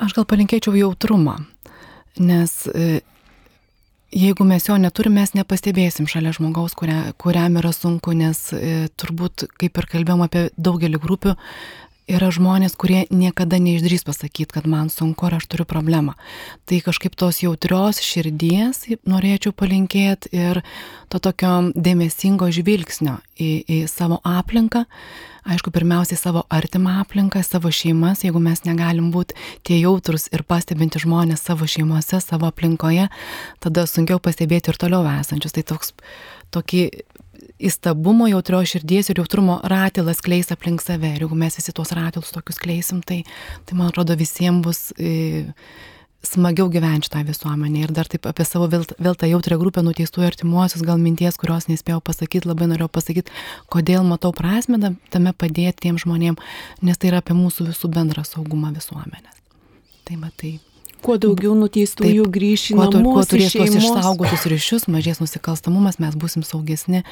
Aš 0.00 0.16
gal 0.16 0.24
palinkėčiau 0.30 0.72
jautrumą, 0.78 1.36
nes 2.16 2.54
e, 2.72 3.02
jeigu 4.16 4.44
mes 4.48 4.64
jo 4.64 4.78
neturime, 4.80 5.20
mes 5.20 5.34
nepastebėsim 5.36 6.08
šalia 6.08 6.32
žmogaus, 6.32 6.72
kuria, 6.78 7.12
kuriam 7.20 7.58
yra 7.60 7.72
sunku, 7.76 8.14
nes 8.16 8.46
e, 8.56 8.88
turbūt, 8.96 9.44
kaip 9.60 9.76
ir 9.76 9.88
kalbėjom 9.92 10.24
apie 10.24 10.48
daugelį 10.56 11.00
grupių, 11.02 11.36
yra 12.08 12.30
žmonės, 12.34 12.74
kurie 12.78 13.04
niekada 13.12 13.60
neišdrys 13.62 14.06
pasakyti, 14.08 14.50
kad 14.56 14.66
man 14.70 14.88
sunku 14.92 15.28
ar 15.28 15.38
aš 15.38 15.48
turiu 15.50 15.66
problemą. 15.68 16.16
Tai 16.68 16.80
kažkaip 16.84 17.16
tos 17.18 17.42
jautrios 17.44 18.00
širdies 18.04 18.86
norėčiau 19.08 19.52
palinkėti 19.52 20.32
ir 20.36 20.62
to 21.12 21.20
tokio 21.22 21.70
dėmesingo 21.76 22.48
žvilgsnio 22.54 23.18
į, 23.36 23.50
į 23.68 23.78
savo 23.90 24.22
aplinką. 24.24 24.86
Aišku, 25.48 25.70
pirmiausiai 25.72 26.18
savo 26.20 26.42
artimą 26.52 26.98
aplinką, 27.00 27.40
savo 27.46 27.70
šeimas, 27.72 28.20
jeigu 28.26 28.40
mes 28.42 28.66
negalim 28.66 29.08
būti 29.14 29.36
tie 29.64 29.78
jautrus 29.80 30.26
ir 30.28 30.42
pastebinti 30.44 31.00
žmonės 31.00 31.46
savo 31.48 31.64
šeimose, 31.64 32.20
savo 32.20 32.50
aplinkoje, 32.50 33.06
tada 33.64 33.86
sunkiau 33.88 34.20
pastebėti 34.20 34.68
ir 34.68 34.80
toliau 34.80 35.06
esančius. 35.08 35.56
Tai 35.56 35.64
toks 35.72 35.94
tokį 36.52 36.82
įstabumo, 37.58 38.28
jautrios 38.30 38.72
širdies 38.72 39.10
ir 39.10 39.20
jautrumo 39.22 39.58
ratilas 39.66 40.22
kleis 40.24 40.52
aplink 40.54 40.82
save. 40.84 41.14
Ir 41.16 41.26
jeigu 41.26 41.38
mes 41.38 41.58
visi 41.58 41.74
tuos 41.74 41.92
ratilus 41.96 42.32
tokius 42.34 42.60
kleisim, 42.62 43.02
tai, 43.02 43.22
tai 43.66 43.78
man 43.78 43.90
atrodo 43.90 44.16
visiems 44.18 44.62
bus 44.64 44.82
e, 44.98 45.48
smagiau 46.26 46.68
gyventi 46.72 47.08
šitą 47.08 47.24
visuomenę. 47.26 47.82
Ir 47.86 47.94
dar 47.94 48.10
taip 48.10 48.28
apie 48.30 48.46
savo 48.46 48.68
vėl, 48.70 48.86
vėl 48.98 49.18
tą 49.18 49.30
jautrę 49.30 49.58
grupę 49.60 49.82
nuteistų 49.86 50.26
artimuosius, 50.28 50.84
gal 50.86 51.02
minties, 51.02 51.38
kurios 51.40 51.68
nespėjau 51.70 52.00
pasakyti, 52.04 52.48
labai 52.50 52.70
norėjau 52.70 52.90
pasakyti, 52.98 53.34
kodėl 53.72 54.06
matau 54.06 54.32
prasme 54.36 54.94
tame 55.12 55.34
padėti 55.34 55.88
tiem 55.88 55.98
žmonėm, 56.00 56.38
nes 56.82 56.98
tai 56.98 57.12
yra 57.12 57.22
apie 57.24 57.38
mūsų 57.38 57.70
visų 57.72 57.90
bendrą 57.94 58.26
saugumą 58.26 58.74
visuomenės. 58.76 59.44
Tai 60.08 60.22
va 60.22 60.32
tai. 60.36 60.56
Kuo 61.04 61.16
daugiau 61.20 61.54
nuteistųjų 61.58 62.26
grįš 62.34 62.64
į 62.72 62.78
namus, 62.78 63.06
kuo 63.06 63.24
turės 63.30 63.54
tuos 63.54 63.76
išsaugotus 63.78 64.46
ryšius, 64.50 64.86
mažės 64.90 65.22
nusikalstamumas, 65.22 66.00
mes 66.02 66.16
busim 66.18 66.44
saugesni. 66.46 67.04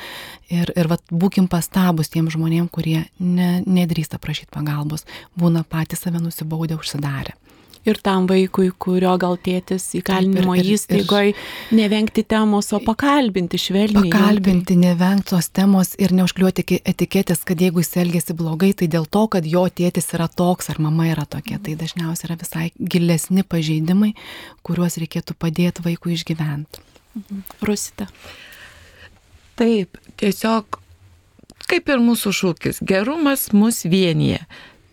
Ir, 0.53 0.73
ir 0.75 0.91
vat, 0.91 1.05
būkim 1.11 1.49
pastabus 1.51 2.11
tiem 2.13 2.31
žmonėm, 2.33 2.69
kurie 2.73 3.05
ne, 3.19 3.51
nedrįsta 3.67 4.21
prašyti 4.23 4.53
pagalbos, 4.55 5.07
būna 5.39 5.65
patys 5.69 6.07
save 6.07 6.23
nusibaudę 6.23 6.79
užsidarę. 6.81 7.37
Ir 7.87 8.01
tam 8.03 8.25
vaikui, 8.27 8.73
kurio 8.83 9.13
gal 9.23 9.37
tėtis 9.39 9.85
įkalinimo 10.01 10.57
ir- 10.59 10.65
ir- 10.65 10.73
įstaigoje, 10.75 11.35
nevengti 11.71 12.25
temos, 12.27 12.73
o 12.75 12.81
pakalbinti 12.83 13.61
švelniai. 13.63 14.11
Pakalbinti, 14.11 14.75
nevengti 14.77 15.31
tos 15.31 15.49
temos 15.55 15.95
ir 15.99 16.11
neužkliuoti 16.11 16.81
etiketės, 16.83 17.45
kad 17.47 17.63
jeigu 17.63 17.79
jis 17.85 17.93
elgesi 18.03 18.35
blogai, 18.35 18.73
tai 18.75 18.89
dėl 18.91 19.07
to, 19.07 19.27
kad 19.29 19.47
jo 19.47 19.63
tėtis 19.71 20.11
yra 20.19 20.27
toks 20.29 20.71
ar 20.71 20.81
mama 20.83 21.07
yra 21.07 21.27
tokia. 21.27 21.61
Tai 21.63 21.77
dažniausiai 21.79 22.27
yra 22.31 22.37
visai 22.43 22.67
gilesni 22.77 23.45
pažeidimai, 23.47 24.15
kuriuos 24.67 24.99
reikėtų 24.99 25.39
padėti 25.39 25.87
vaikui 25.87 26.17
išgyventi. 26.19 26.83
Rusite. 27.63 28.09
Taip, 29.57 29.97
tiesiog 30.21 30.81
kaip 31.71 31.89
ir 31.89 32.03
mūsų 32.05 32.33
šūkis, 32.41 32.83
gerumas 32.87 33.49
mus 33.57 33.85
vienyje. 33.89 34.43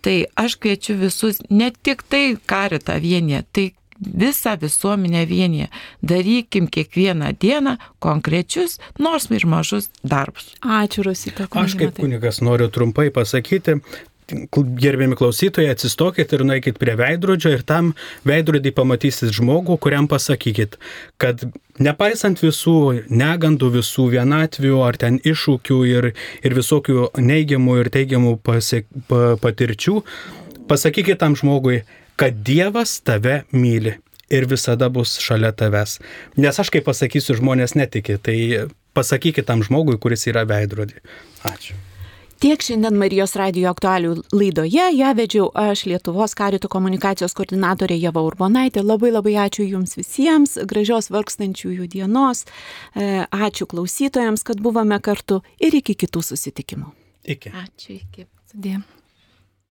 Tai 0.04 0.18
aš 0.36 0.58
kviečiu 0.60 0.98
visus, 1.00 1.40
ne 1.50 1.72
tik 1.72 2.04
tai 2.12 2.36
karitą 2.50 3.00
vienyje, 3.00 3.44
tai 3.56 3.70
visą 4.04 4.58
visuomenę 4.60 5.26
vienyje. 5.26 5.68
Darykim 6.04 6.68
kiekvieną 6.68 7.34
dieną 7.40 7.78
konkrečius, 8.00 8.80
nors 9.00 9.30
ir 9.32 9.46
mažus 9.46 9.90
darbus. 10.04 10.54
Ačiū, 10.62 11.04
Rusite. 11.08 11.48
Aš 11.52 11.78
kaip 11.80 11.96
kunigas 12.00 12.42
noriu 12.42 12.68
trumpai 12.68 13.10
pasakyti, 13.12 13.80
gerbiami 14.32 15.18
klausytojai, 15.20 15.72
atsistokit 15.74 16.34
ir 16.34 16.44
nueikit 16.48 16.78
prie 16.82 16.96
veidrodžio 17.00 17.54
ir 17.56 17.66
tam 17.68 17.94
veidrodį 18.28 18.74
pamatysit 18.76 19.34
žmogų, 19.36 19.78
kuriam 19.84 20.08
pasakykit, 20.12 20.78
kad 21.22 21.44
nepaisant 21.84 22.42
visų 22.44 23.08
negandų, 23.10 23.72
visų 23.80 24.08
vienatvių 24.14 24.80
ar 24.86 25.00
ten 25.02 25.20
iššūkių 25.24 25.80
ir, 25.90 26.10
ir 26.44 26.58
visokių 26.58 27.10
neigiamų 27.20 27.80
ir 27.82 27.92
teigiamų 27.94 28.38
pasiek, 28.46 28.88
pa, 29.10 29.36
patirčių, 29.42 30.00
pasakykit 30.70 31.22
tam 31.24 31.38
žmogui, 31.40 31.84
kad 32.20 32.44
Dievas 32.46 33.00
tave 33.04 33.44
myli 33.52 33.98
ir 34.34 34.48
visada 34.50 34.90
bus 34.90 35.18
šalia 35.22 35.54
tavęs. 35.56 36.00
Nes 36.42 36.60
aš 36.60 36.72
kaip 36.74 36.88
pasakysiu, 36.88 37.38
žmonės 37.38 37.76
netiki, 37.78 38.18
tai 38.22 38.38
pasakykit 38.98 39.50
tam 39.50 39.66
žmogui, 39.66 40.00
kuris 40.02 40.28
yra 40.32 40.46
veidrodį. 40.50 41.02
Ačiū. 41.50 41.78
Tiek 42.44 42.60
šiandien 42.60 42.98
Marijos 43.00 43.38
radio 43.40 43.70
aktualių 43.72 44.18
laidoje, 44.36 44.90
ją 44.98 45.12
vedžiau 45.16 45.46
aš 45.56 45.86
Lietuvos 45.88 46.34
karito 46.36 46.68
komunikacijos 46.68 47.32
koordinatorė 47.38 47.96
Jeva 47.96 48.20
Urbonaitė. 48.28 48.82
Labai 48.84 49.14
labai 49.14 49.38
ačiū 49.46 49.64
Jums 49.64 49.96
visiems, 49.96 50.58
gražios 50.68 51.08
vargstančiųjų 51.16 51.88
dienos, 51.94 52.44
e, 53.00 53.24
ačiū 53.32 53.70
klausytojams, 53.72 54.44
kad 54.44 54.60
buvome 54.60 54.98
kartu 55.00 55.40
ir 55.56 55.80
iki 55.80 55.96
kitų 56.04 56.26
susitikimų. 56.34 56.92
Iki. 57.32 57.54
Ačiū 57.64 57.96
iki. 58.02 58.28
Sudė. 58.52 58.82